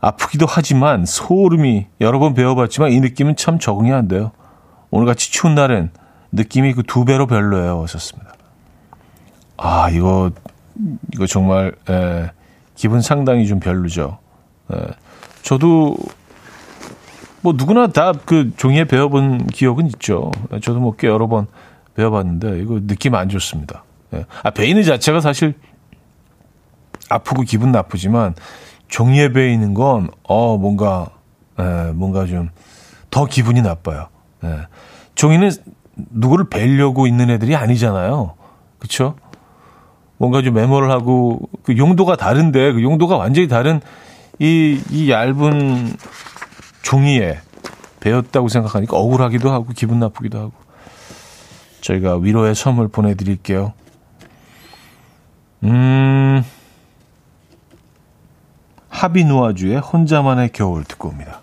아프기도 0.00 0.46
하지만 0.48 1.06
소름이 1.06 1.86
여러 2.00 2.18
번 2.18 2.34
배워봤지만 2.34 2.92
이 2.92 3.00
느낌은 3.00 3.36
참 3.36 3.58
적응이 3.58 3.92
안 3.92 4.08
돼요. 4.08 4.32
오늘같이 4.90 5.30
추운 5.32 5.54
날엔 5.54 5.90
느낌이 6.32 6.74
그 6.74 6.82
두 6.82 7.04
배로 7.04 7.26
별로예요. 7.26 7.82
하셨습니다. 7.82 8.32
아, 9.56 9.88
이거 9.90 10.30
이거 11.14 11.26
정말 11.26 11.74
에, 11.88 12.30
기분 12.74 13.00
상당히 13.00 13.46
좀 13.46 13.60
별로죠. 13.60 14.18
에, 14.72 14.76
저도 15.42 15.96
뭐 17.42 17.52
누구나 17.56 17.86
다 17.86 18.12
그 18.24 18.52
종이에 18.56 18.84
배워본 18.84 19.46
기억은 19.46 19.86
있죠. 19.86 20.32
저도 20.62 20.80
뭐 20.80 20.94
꽤 20.98 21.06
여러 21.08 21.28
번 21.28 21.46
배워봤는데 21.96 22.60
이거 22.60 22.80
느낌 22.86 23.14
안 23.14 23.28
좋습니다. 23.28 23.84
예. 24.14 24.26
아 24.42 24.50
베이는 24.50 24.82
자체가 24.82 25.20
사실 25.20 25.54
아프고 27.08 27.42
기분 27.42 27.72
나쁘지만 27.72 28.34
종이에 28.88 29.32
베이는 29.32 29.74
건 29.74 30.08
어 30.24 30.56
뭔가 30.56 31.08
에, 31.58 31.92
뭔가 31.92 32.26
좀 32.26 32.50
더 33.10 33.26
기분이 33.26 33.62
나빠요. 33.62 34.08
예. 34.42 34.66
종이는 35.14 35.52
누구를 35.94 36.46
뵈려고 36.50 37.06
있는 37.06 37.30
애들이 37.30 37.54
아니잖아요. 37.54 38.34
그렇죠? 38.80 39.14
뭔가 40.18 40.42
좀 40.42 40.54
메모를 40.54 40.90
하고 40.90 41.38
그 41.62 41.76
용도가 41.76 42.16
다른데 42.16 42.72
그 42.72 42.82
용도가 42.82 43.16
완전히 43.16 43.46
다른 43.46 43.80
이, 44.40 44.80
이 44.90 45.12
얇은 45.12 45.92
종이에 46.82 47.38
배웠다고 48.00 48.48
생각하니까 48.48 48.96
억울하기도 48.96 49.48
하고 49.52 49.66
기분 49.76 50.00
나쁘기도 50.00 50.40
하고 50.40 50.52
저희가 51.84 52.16
위로의 52.16 52.54
선물 52.54 52.88
보내드릴게요. 52.88 53.74
음, 55.64 56.42
하비누아주의 58.88 59.78
혼자만의 59.78 60.50
겨울 60.52 60.84
듣고 60.84 61.08
옵니다. 61.08 61.42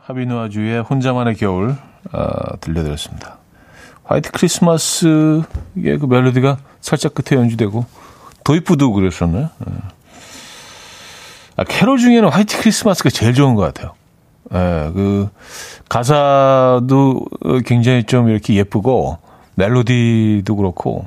하비누아주의 0.00 0.80
혼자만의 0.80 1.34
겨울 1.34 1.76
어, 2.12 2.60
들려드렸습니다. 2.60 3.36
화이트 4.04 4.30
크리스마스의 4.30 5.42
그 5.74 6.06
멜로디가 6.08 6.56
살짝 6.80 7.12
끝에 7.12 7.38
연주되고 7.38 7.84
도입부도 8.44 8.92
그랬었나요? 8.92 9.50
네. 9.58 9.72
아, 11.56 11.64
캐롤 11.64 11.98
중에는 11.98 12.30
화이트 12.30 12.62
크리스마스가 12.62 13.10
제일 13.10 13.34
좋은 13.34 13.54
것 13.54 13.62
같아요. 13.62 13.97
예, 14.52 14.90
그 14.94 15.28
가사도 15.88 17.20
굉장히 17.66 18.04
좀 18.04 18.28
이렇게 18.28 18.54
예쁘고 18.54 19.18
멜로디도 19.56 20.56
그렇고 20.56 21.06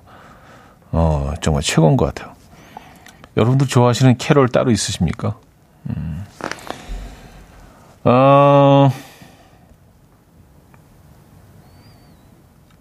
어 0.92 1.34
정말 1.42 1.64
최고인 1.64 1.98
것 1.98 2.14
같아요. 2.14 2.34
여러분들 3.38 3.68
좋아하시는 3.68 4.18
캐롤 4.18 4.50
따로 4.50 4.72
있으십니까? 4.72 5.36
음. 5.90 6.24
어, 8.04 8.92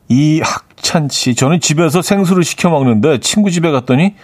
이 0.08 0.40
학찬 0.42 1.08
씨, 1.08 1.34
저는 1.34 1.60
집에서 1.60 2.02
생수를 2.02 2.42
시켜 2.42 2.70
먹는데 2.70 3.18
친구 3.20 3.50
집에 3.50 3.70
갔더니 3.70 4.16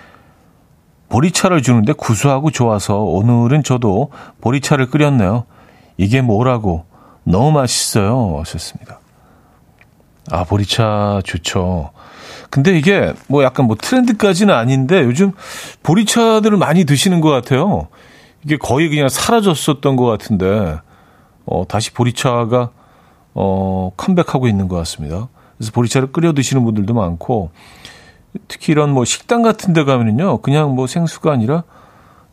보리차를 1.08 1.62
주는데 1.62 1.92
구수하고 1.92 2.50
좋아서 2.50 2.98
오늘은 2.98 3.62
저도 3.62 4.10
보리차를 4.40 4.90
끓였네요. 4.90 5.44
이게 5.96 6.20
뭐라고 6.20 6.84
너무 7.24 7.52
맛있어요. 7.52 8.36
하셨습니다. 8.40 9.00
아, 10.30 10.44
보리차 10.44 11.20
좋죠. 11.24 11.90
근데 12.50 12.76
이게 12.76 13.12
뭐 13.28 13.42
약간 13.44 13.66
뭐 13.66 13.76
트렌드까지는 13.80 14.54
아닌데 14.54 15.02
요즘 15.02 15.32
보리차들을 15.82 16.56
많이 16.56 16.84
드시는 16.84 17.20
것 17.20 17.30
같아요. 17.30 17.88
이게 18.44 18.56
거의 18.56 18.88
그냥 18.88 19.08
사라졌었던 19.08 19.96
것 19.96 20.04
같은데, 20.06 20.78
어, 21.46 21.64
다시 21.66 21.92
보리차가, 21.92 22.70
어, 23.34 23.90
컴백하고 23.96 24.46
있는 24.46 24.68
것 24.68 24.76
같습니다. 24.76 25.28
그래서 25.56 25.72
보리차를 25.72 26.12
끓여 26.12 26.32
드시는 26.32 26.64
분들도 26.64 26.94
많고 26.94 27.50
특히 28.48 28.72
이런 28.72 28.92
뭐 28.92 29.04
식당 29.04 29.42
같은 29.42 29.72
데 29.72 29.84
가면은요. 29.84 30.38
그냥 30.38 30.74
뭐 30.74 30.86
생수가 30.86 31.32
아니라 31.32 31.64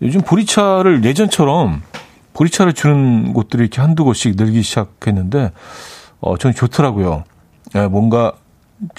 요즘 0.01 0.21
보리차를 0.21 1.03
예전처럼 1.05 1.81
보리차를 2.33 2.73
주는 2.73 3.33
곳들이 3.33 3.63
이렇게 3.63 3.81
한두 3.81 4.03
곳씩 4.03 4.35
늘기 4.35 4.63
시작했는데 4.63 5.51
어 6.19 6.37
저는 6.37 6.55
좋더라고요. 6.55 7.23
예, 7.75 7.87
뭔가 7.87 8.33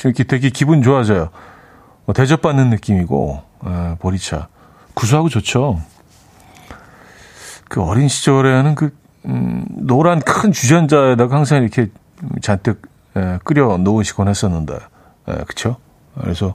이렇게 0.02 0.24
되게 0.24 0.50
기분 0.50 0.82
좋아져요. 0.82 1.30
뭐 2.06 2.14
대접받는 2.14 2.70
느낌이고 2.70 3.42
예, 3.66 3.96
보리차 3.98 4.48
구수하고 4.94 5.28
좋죠. 5.28 5.80
그 7.68 7.82
어린 7.82 8.08
시절에는 8.08 8.74
그 8.74 8.96
음, 9.26 9.64
노란 9.68 10.20
큰 10.20 10.52
주전자에다가 10.52 11.36
항상 11.36 11.62
이렇게 11.62 11.90
잔뜩 12.42 12.82
예, 13.16 13.38
끓여 13.44 13.76
놓으시곤 13.78 14.28
했었는데, 14.28 14.76
예, 15.28 15.34
그쵸? 15.46 15.76
그래서 16.20 16.54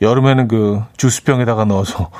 여름에는 0.00 0.48
그 0.48 0.82
주스병에다가 0.96 1.64
넣어서 1.64 2.10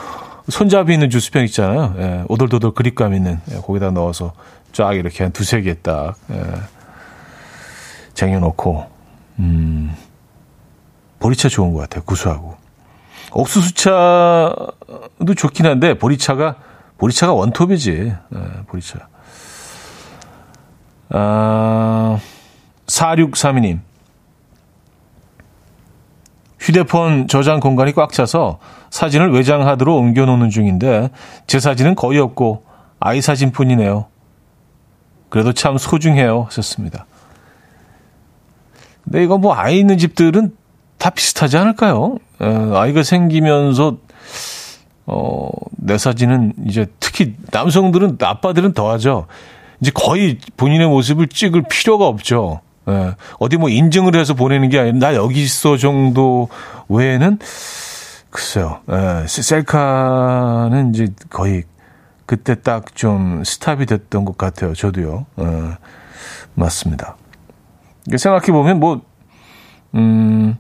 손잡이 0.53 0.93
있는 0.93 1.09
주스병 1.11 1.45
있잖아요. 1.47 1.95
예, 1.99 2.25
오돌도돌 2.29 2.75
그립감 2.75 3.15
있는 3.15 3.41
예, 3.51 3.57
거기다 3.57 3.91
넣어서 3.91 4.35
쫙 4.73 4.93
이렇게 4.93 5.25
한 5.25 5.33
두세 5.33 5.63
개 5.63 5.75
딱, 5.81 6.15
예, 6.31 6.43
쟁여놓고, 8.15 8.87
음, 9.39 9.97
보리차 11.19 11.49
좋은 11.49 11.73
것 11.73 11.81
같아요. 11.81 12.05
구수하고. 12.05 12.57
옥수수차도 13.33 14.67
좋긴 15.37 15.67
한데, 15.67 15.97
보리차가, 15.97 16.57
보리차가 16.99 17.33
원톱이지. 17.33 18.15
예, 18.35 18.39
보리차. 18.67 19.09
아, 21.09 22.19
4632님. 22.87 23.81
휴대폰 26.63 27.27
저장 27.27 27.59
공간이 27.59 27.93
꽉 27.93 28.13
차서 28.13 28.61
사진을 28.91 29.33
외장하드로 29.33 29.97
옮겨놓는 29.97 30.49
중인데 30.49 31.11
제 31.49 31.59
사진은 31.59 31.97
거의 31.97 32.21
없고 32.21 32.65
아이 33.01 33.21
사진뿐이네요. 33.21 34.07
그래도 35.29 35.53
참 35.53 35.77
소중해요. 35.77 36.45
하셨습니다. 36.45 37.07
근데 39.03 39.25
이거 39.25 39.39
뭐 39.39 39.55
아이 39.55 39.79
있는 39.81 39.99
집들은 39.99 40.55
다 40.99 41.11
비슷하지 41.11 41.57
않을까요? 41.57 42.19
에, 42.41 42.47
아이가 42.47 43.03
생기면서 43.03 43.97
어, 45.07 45.51
내 45.73 45.99
사진은 45.99 46.53
이제 46.67 46.87
특히 47.01 47.35
남성들은 47.51 48.19
아빠들은 48.21 48.73
더하죠. 48.73 49.27
이제 49.81 49.91
거의 49.93 50.39
본인의 50.57 50.87
모습을 50.87 51.27
찍을 51.27 51.65
필요가 51.69 52.07
없죠. 52.07 52.61
예, 52.89 53.15
어디 53.39 53.57
뭐 53.57 53.69
인증을 53.69 54.17
해서 54.17 54.35
보내는 54.35 54.69
게 54.69 54.79
아니라 54.79 54.99
나 54.99 55.15
여기 55.15 55.43
있어 55.43 55.77
정도 55.77 56.49
외에는 56.89 57.39
글쎄요. 58.31 58.81
예, 58.91 59.25
셀카는 59.29 60.95
이제 60.95 61.09
거의 61.31 61.65
그때 62.27 62.55
딱 62.61 62.95
좀 62.95 63.43
스탑이 63.45 63.87
됐던 63.87 64.25
것 64.25 64.39
같아요. 64.39 64.75
저도요. 64.75 65.27
예, 65.41 65.45
맞습니다. 66.55 67.17
생각해 68.17 68.47
보면 68.47 68.81
뭐 68.81 69.01
음, 69.95 70.57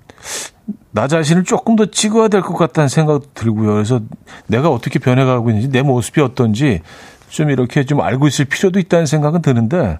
나 0.92 1.08
자신을 1.08 1.44
조금 1.44 1.74
더 1.76 1.86
찍어야 1.86 2.28
될 2.28 2.42
것 2.42 2.54
같다는 2.56 2.88
생각도 2.88 3.26
들고요. 3.34 3.72
그래서 3.72 4.00
내가 4.46 4.68
어떻게 4.70 4.98
변해가고 4.98 5.48
있는지, 5.50 5.68
내 5.70 5.82
모습이 5.82 6.20
어떤지 6.20 6.82
좀 7.30 7.50
이렇게 7.50 7.84
좀 7.84 8.00
알고 8.02 8.26
있을 8.28 8.44
필요도 8.44 8.78
있다는 8.78 9.06
생각은 9.06 9.40
드는데, 9.40 9.98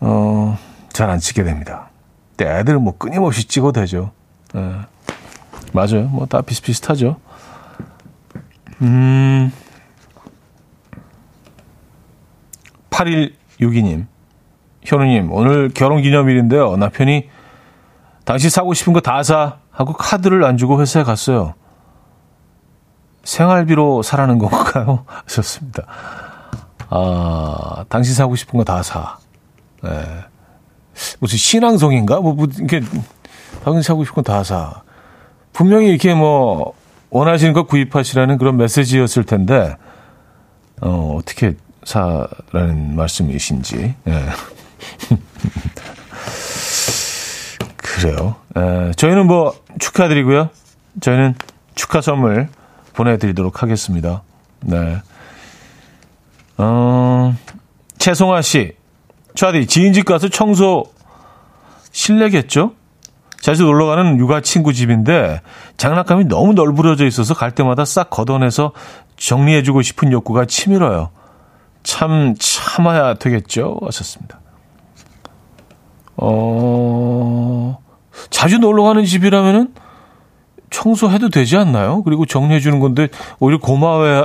어, 0.00 0.58
잘 0.92 1.10
안 1.10 1.18
찍게 1.18 1.44
됩니다. 1.44 1.90
근데 2.36 2.58
애들 2.58 2.78
뭐 2.78 2.96
끊임없이 2.96 3.44
찍어도 3.46 3.80
되죠. 3.80 4.12
예. 4.54 4.74
맞아요. 5.72 6.04
뭐 6.08 6.26
다 6.26 6.40
비슷비슷하죠. 6.42 7.16
음, 8.82 9.52
8162님. 12.90 14.06
현우님, 14.84 15.32
오늘 15.32 15.70
결혼 15.70 16.02
기념일인데요. 16.02 16.76
남편이 16.76 17.30
당신 18.24 18.50
사고 18.50 18.74
싶은 18.74 18.92
거 18.92 19.00
다 19.00 19.22
사. 19.22 19.56
하고 19.70 19.92
카드를 19.92 20.44
안 20.44 20.56
주고 20.56 20.80
회사에 20.80 21.02
갔어요. 21.02 21.54
생활비로 23.24 24.02
사라는 24.02 24.38
건가요? 24.38 25.04
하셨습니다. 25.26 25.84
아, 26.90 27.84
당신 27.88 28.14
사고 28.14 28.36
싶은 28.36 28.58
거 28.58 28.64
다 28.64 28.82
사. 28.82 29.18
네. 29.84 30.24
무슨 31.20 31.38
신앙송인가? 31.38 32.20
뭐, 32.20 32.32
뭐, 32.34 32.46
이렇게, 32.58 32.80
당신 33.62 33.82
사고 33.82 34.04
싶은 34.04 34.22
거다 34.22 34.42
사. 34.44 34.82
분명히 35.52 35.88
이렇게 35.88 36.14
뭐, 36.14 36.74
원하시는 37.10 37.52
거 37.52 37.64
구입하시라는 37.64 38.38
그런 38.38 38.56
메시지였을 38.56 39.24
텐데, 39.24 39.76
어, 40.80 41.16
어떻게 41.18 41.54
사라는 41.84 42.96
말씀이신지. 42.96 43.94
네. 44.04 44.26
그래요. 47.76 48.36
에, 48.56 48.92
저희는 48.92 49.26
뭐 49.26 49.54
축하드리고요. 49.78 50.50
저희는 51.00 51.34
축하 51.74 52.00
선물 52.00 52.48
보내드리도록 52.94 53.62
하겠습니다. 53.62 54.22
네. 54.60 54.98
어, 56.56 57.34
최송아 57.98 58.42
씨. 58.42 58.72
차디, 59.34 59.66
지인집 59.66 60.04
가서 60.04 60.28
청소 60.28 60.84
실내겠죠? 61.90 62.72
자주 63.40 63.64
놀러 63.64 63.86
가는 63.86 64.18
육아 64.18 64.40
친구 64.40 64.72
집인데 64.72 65.40
장난감이 65.76 66.24
너무 66.24 66.54
널브러져 66.54 67.04
있어서 67.06 67.34
갈 67.34 67.50
때마다 67.50 67.84
싹 67.84 68.08
걷어내서 68.10 68.72
정리해주고 69.16 69.82
싶은 69.82 70.12
욕구가 70.12 70.46
치밀어요. 70.46 71.10
참 71.82 72.34
참아야 72.38 73.14
되겠죠? 73.14 73.78
하셨습니다. 73.84 74.40
어, 76.16 77.78
자주 78.30 78.58
놀러 78.58 78.84
가는 78.84 79.04
집이라면은 79.04 79.74
청소해도 80.70 81.28
되지 81.28 81.56
않나요? 81.56 82.02
그리고 82.02 82.24
정리해 82.24 82.60
주는 82.60 82.80
건데 82.80 83.08
오히려 83.40 83.58
고마워해 83.58 84.24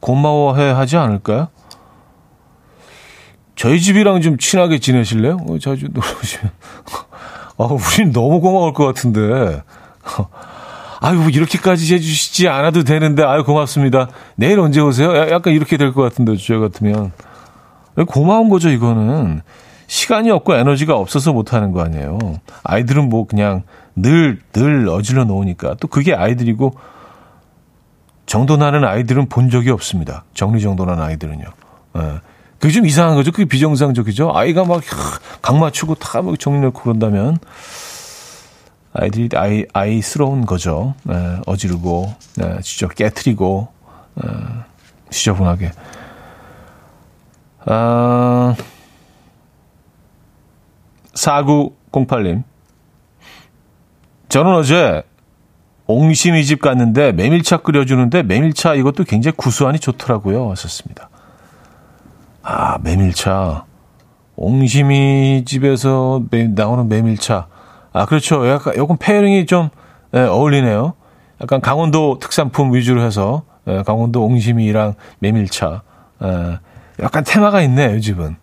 고마워해 0.00 0.70
하지 0.70 0.96
않을까요? 0.96 1.48
저희 3.56 3.80
집이랑 3.80 4.20
좀 4.20 4.36
친하게 4.38 4.78
지내실래요? 4.78 5.38
어, 5.48 5.58
자주 5.58 5.86
놀러 5.92 6.06
오시면. 6.22 6.50
아, 7.58 7.64
우린 7.64 8.12
너무 8.12 8.40
고마울 8.40 8.72
것 8.72 8.84
같은데. 8.86 9.62
아유, 11.00 11.18
뭐 11.18 11.28
이렇게까지 11.28 11.94
해주시지 11.94 12.48
않아도 12.48 12.82
되는데, 12.82 13.22
아유, 13.22 13.44
고맙습니다. 13.44 14.08
내일 14.36 14.58
언제 14.58 14.80
오세요? 14.80 15.14
약간 15.30 15.52
이렇게 15.52 15.76
될 15.76 15.92
것 15.92 16.02
같은데, 16.02 16.36
저 16.36 16.58
같으면. 16.58 17.12
고마운 18.08 18.48
거죠, 18.48 18.70
이거는. 18.70 19.42
시간이 19.86 20.30
없고 20.30 20.54
에너지가 20.54 20.96
없어서 20.96 21.32
못하는 21.32 21.72
거 21.72 21.82
아니에요. 21.82 22.18
아이들은 22.64 23.08
뭐 23.10 23.26
그냥 23.26 23.62
늘, 23.94 24.40
늘 24.52 24.88
어질러 24.88 25.24
놓으니까. 25.26 25.74
또 25.78 25.88
그게 25.88 26.14
아이들이고, 26.14 26.74
정돈하는 28.26 28.84
아이들은 28.84 29.28
본 29.28 29.50
적이 29.50 29.70
없습니다. 29.70 30.24
정리정돈하는 30.34 31.02
아이들은요. 31.02 31.44
예. 31.98 32.00
그게 32.58 32.72
좀 32.72 32.86
이상한 32.86 33.14
거죠. 33.14 33.30
그게 33.32 33.44
비정상적이죠. 33.44 34.30
아이가 34.34 34.64
막, 34.64 34.82
각 35.42 35.56
맞추고 35.56 35.96
다막 35.96 36.38
정리 36.38 36.60
놓고 36.60 36.82
그런다면, 36.82 37.38
아이들이 38.92 39.28
아이, 39.36 39.64
아이스러운 39.72 40.46
거죠. 40.46 40.94
예, 41.10 41.40
어지르고, 41.46 42.14
예, 42.42 42.60
직접 42.62 42.94
깨트리고, 42.94 43.68
예, 44.24 44.28
지저분하게. 45.10 45.72
아, 47.66 48.54
4908님. 51.14 52.44
저는 54.28 54.54
어제 54.54 55.02
옹심이 55.86 56.44
집 56.44 56.60
갔는데 56.60 57.12
메밀차 57.12 57.58
끓여주는데 57.58 58.22
메밀차 58.22 58.74
이것도 58.74 59.04
굉장히 59.04 59.36
구수하니 59.36 59.78
좋더라고요. 59.78 60.50
하셨습니다. 60.50 61.08
아, 62.44 62.76
메밀차. 62.82 63.64
옹심이 64.36 65.44
집에서 65.46 66.22
매, 66.30 66.44
나오는 66.44 66.88
메밀차. 66.88 67.46
아, 67.92 68.04
그렇죠. 68.04 68.46
약간, 68.46 68.76
요건 68.76 68.98
페어링이 68.98 69.46
좀, 69.46 69.70
예, 70.14 70.20
어울리네요. 70.20 70.92
약간 71.40 71.60
강원도 71.62 72.18
특산품 72.18 72.74
위주로 72.74 73.02
해서, 73.02 73.44
예, 73.66 73.82
강원도 73.82 74.24
옹심이랑 74.24 74.94
메밀차. 75.20 75.82
예, 76.22 76.58
약간 77.02 77.24
테마가 77.24 77.62
있네, 77.62 77.96
이 77.96 78.00
집은. 78.02 78.36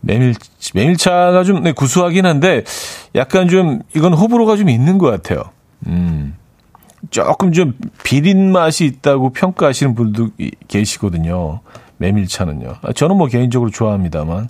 메밀, 0.00 0.34
메밀차가 0.74 1.44
좀 1.44 1.62
네, 1.62 1.72
구수하긴 1.72 2.26
한데 2.26 2.64
약간 3.14 3.48
좀 3.48 3.82
이건 3.94 4.12
호불호가 4.12 4.56
좀 4.56 4.68
있는 4.68 4.98
것 4.98 5.08
같아요. 5.08 5.44
음. 5.86 6.36
조금 7.10 7.52
좀 7.52 7.74
비린 8.02 8.50
맛이 8.50 8.84
있다고 8.84 9.30
평가하시는 9.30 9.94
분도 9.94 10.30
계시거든요. 10.66 11.60
메밀차는요. 12.02 12.74
아, 12.82 12.92
저는 12.92 13.16
뭐 13.16 13.28
개인적으로 13.28 13.70
좋아합니다만. 13.70 14.48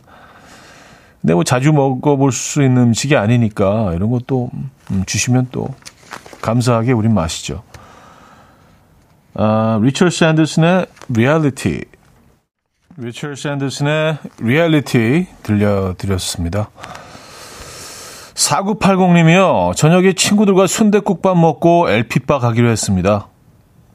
근데 1.20 1.34
뭐 1.34 1.44
자주 1.44 1.72
먹어볼 1.72 2.32
수 2.32 2.62
있는 2.62 2.82
음식이 2.82 3.16
아니니까 3.16 3.92
이런 3.94 4.10
것도 4.10 4.50
음, 4.90 5.04
주시면 5.06 5.48
또 5.52 5.68
감사하게 6.40 6.92
우린 6.92 7.14
마시죠. 7.14 7.62
아, 9.34 9.78
리처드 9.80 10.10
샌더슨의 10.10 10.86
리얼리티 11.08 11.84
리처드 12.96 13.36
샌더슨의 13.36 14.18
리얼리티 14.40 15.26
들려드렸습니다. 15.42 16.70
4980님이요. 18.34 19.76
저녁에 19.76 20.14
친구들과 20.14 20.66
순대국밥 20.66 21.38
먹고 21.38 21.88
LP바 21.88 22.38
가기로 22.38 22.68
했습니다. 22.68 23.28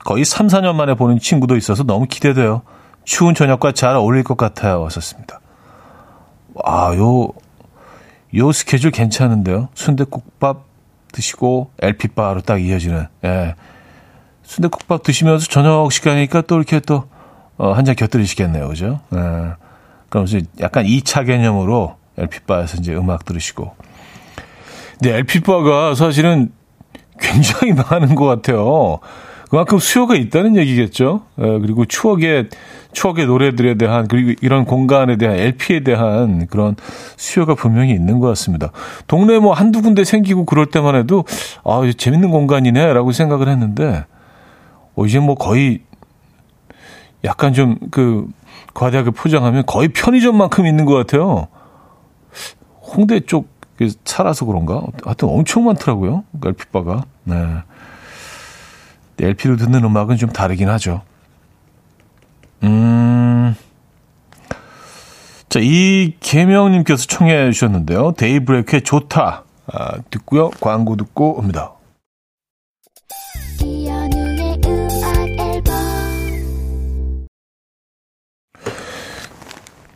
거의 0.05 0.23
3, 0.23 0.47
4년 0.47 0.75
만에 0.75 0.93
보는 0.93 1.19
친구도 1.19 1.57
있어서 1.57 1.83
너무 1.83 2.05
기대돼요. 2.07 2.61
추운 3.07 3.33
저녁과 3.33 3.71
잘 3.71 3.95
어울릴 3.95 4.25
것 4.25 4.35
같아요. 4.35 4.81
왔었습니다. 4.81 5.39
아, 6.65 6.93
요, 6.95 7.29
요 8.35 8.51
스케줄 8.51 8.91
괜찮은데요. 8.91 9.69
순대국밥 9.75 10.65
드시고 11.13 11.71
LP바로 11.79 12.41
딱 12.41 12.61
이어지는, 12.61 13.07
예. 13.23 13.55
순대국밥 14.43 15.03
드시면서 15.03 15.47
저녁 15.47 15.89
시간이니까 15.89 16.41
또 16.41 16.57
이렇게 16.57 16.81
또 16.81 17.05
어, 17.55 17.71
한잔 17.71 17.95
곁들이시겠네요. 17.95 18.67
그죠? 18.67 18.99
예. 19.15 19.53
그럼 20.09 20.25
이제 20.25 20.41
약간 20.59 20.85
2차 20.85 21.25
개념으로 21.25 21.95
LP바에서 22.17 22.77
이제 22.79 22.93
음악 22.93 23.23
들으시고. 23.23 23.73
근데 24.99 25.15
LP바가 25.15 25.95
사실은 25.95 26.51
굉장히 27.21 27.71
많은 27.71 28.15
것 28.15 28.25
같아요. 28.25 28.99
그만큼 29.49 29.79
수요가 29.79 30.15
있다는 30.15 30.57
얘기겠죠. 30.57 31.21
에, 31.39 31.59
그리고 31.59 31.85
추억의 31.85 32.49
추억의 32.97 33.27
노래들에 33.27 33.75
대한 33.75 34.07
그리고 34.07 34.33
이런 34.41 34.65
공간에 34.65 35.17
대한 35.17 35.35
LP에 35.35 35.81
대한 35.81 36.47
그런 36.47 36.75
수요가 37.15 37.53
분명히 37.53 37.91
있는 37.93 38.19
것 38.19 38.27
같습니다. 38.29 38.71
동네 39.05 39.37
뭐 39.37 39.53
한두 39.53 39.83
군데 39.83 40.03
생기고 40.03 40.45
그럴 40.45 40.65
때만 40.65 40.95
해도 40.95 41.23
아 41.63 41.81
재밌는 41.95 42.31
공간이네라고 42.31 43.11
생각을 43.11 43.49
했는데 43.49 44.05
어 44.95 45.05
이제 45.05 45.19
뭐 45.19 45.35
거의 45.35 45.81
약간 47.23 47.53
좀 47.53 47.77
그 47.91 48.27
과대하게 48.73 49.11
포장하면 49.11 49.63
거의 49.67 49.89
편의점만큼 49.89 50.65
있는 50.65 50.85
것 50.85 50.93
같아요. 50.95 51.47
홍대 52.81 53.19
쪽 53.19 53.49
살아서 54.05 54.45
그런가? 54.45 54.81
하여튼 55.03 55.29
엄청 55.29 55.65
많더라고요. 55.65 56.23
LP바가. 56.43 57.03
네. 57.25 57.35
LP로 59.19 59.57
듣는 59.57 59.83
음악은 59.83 60.17
좀 60.17 60.29
다르긴 60.31 60.69
하죠. 60.69 61.01
음. 62.63 63.55
자, 65.49 65.59
이계명님께서 65.61 67.05
청해 67.07 67.51
주셨는데요. 67.51 68.13
데이브레이크의 68.17 68.81
좋다. 68.83 69.43
아, 69.67 69.97
듣고요. 70.09 70.49
광고 70.59 70.95
듣고 70.95 71.37
옵니다. 71.37 71.73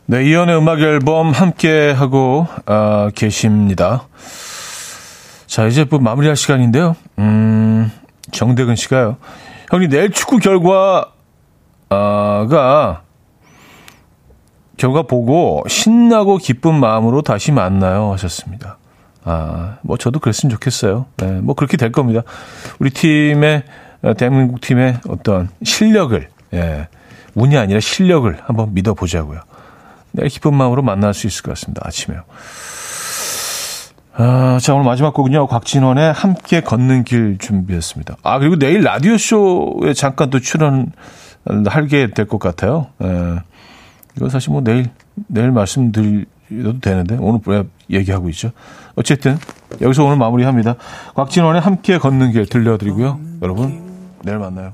네, 0.06 0.24
이연의 0.24 0.58
음악 0.58 0.80
앨범 0.80 1.30
함께 1.30 1.90
하고 1.90 2.46
아, 2.66 3.10
계십니다. 3.14 4.08
자, 5.46 5.66
이제 5.66 5.84
뭐 5.88 6.00
마무리할 6.00 6.36
시간인데요. 6.36 6.96
음, 7.18 7.90
정대근 8.30 8.76
씨가요. 8.76 9.16
형님, 9.70 9.90
내일 9.90 10.10
축구 10.10 10.38
결과 10.38 11.12
가, 12.48 13.02
결과 14.76 15.02
보고 15.02 15.62
신나고 15.68 16.38
기쁜 16.38 16.74
마음으로 16.74 17.22
다시 17.22 17.52
만나요 17.52 18.12
하셨습니다. 18.12 18.78
아, 19.24 19.76
뭐 19.82 19.96
저도 19.96 20.18
그랬으면 20.18 20.50
좋겠어요. 20.50 21.06
네, 21.18 21.40
뭐 21.40 21.54
그렇게 21.54 21.76
될 21.76 21.92
겁니다. 21.92 22.22
우리 22.78 22.90
팀의, 22.90 23.62
대한민국 24.16 24.60
팀의 24.60 24.98
어떤 25.08 25.48
실력을, 25.62 26.28
예, 26.54 26.88
운이 27.34 27.56
아니라 27.56 27.80
실력을 27.80 28.36
한번 28.44 28.74
믿어보자고요. 28.74 29.40
내 30.10 30.28
기쁜 30.28 30.54
마음으로 30.54 30.82
만날 30.82 31.14
수 31.14 31.26
있을 31.26 31.42
것 31.42 31.52
같습니다. 31.52 31.82
아침에요. 31.84 32.22
아, 34.14 34.58
자, 34.60 34.74
오늘 34.74 34.84
마지막 34.84 35.14
곡은요. 35.14 35.46
곽진원의 35.46 36.12
함께 36.12 36.60
걷는 36.60 37.04
길 37.04 37.38
준비했습니다. 37.38 38.16
아, 38.22 38.38
그리고 38.38 38.56
내일 38.56 38.82
라디오 38.82 39.16
쇼에 39.16 39.94
잠깐 39.94 40.28
또 40.28 40.38
출연 40.38 40.92
하게 41.44 42.08
될 42.10 42.26
것 42.26 42.38
같아요. 42.38 42.88
예. 43.02 43.38
이거 44.16 44.28
사실 44.28 44.52
뭐 44.52 44.62
내일, 44.62 44.90
내일 45.26 45.50
말씀드려도 45.52 46.80
되는데, 46.80 47.16
오늘 47.18 47.40
왜 47.46 47.64
얘기하고 47.90 48.28
있죠? 48.30 48.52
어쨌든, 48.94 49.38
여기서 49.80 50.04
오늘 50.04 50.16
마무리 50.18 50.44
합니다. 50.44 50.74
곽진원의 51.14 51.60
함께 51.62 51.98
걷는 51.98 52.32
길 52.32 52.46
들려드리고요. 52.46 53.18
여러분, 53.42 53.82
내일 54.22 54.38
만나요. 54.38 54.72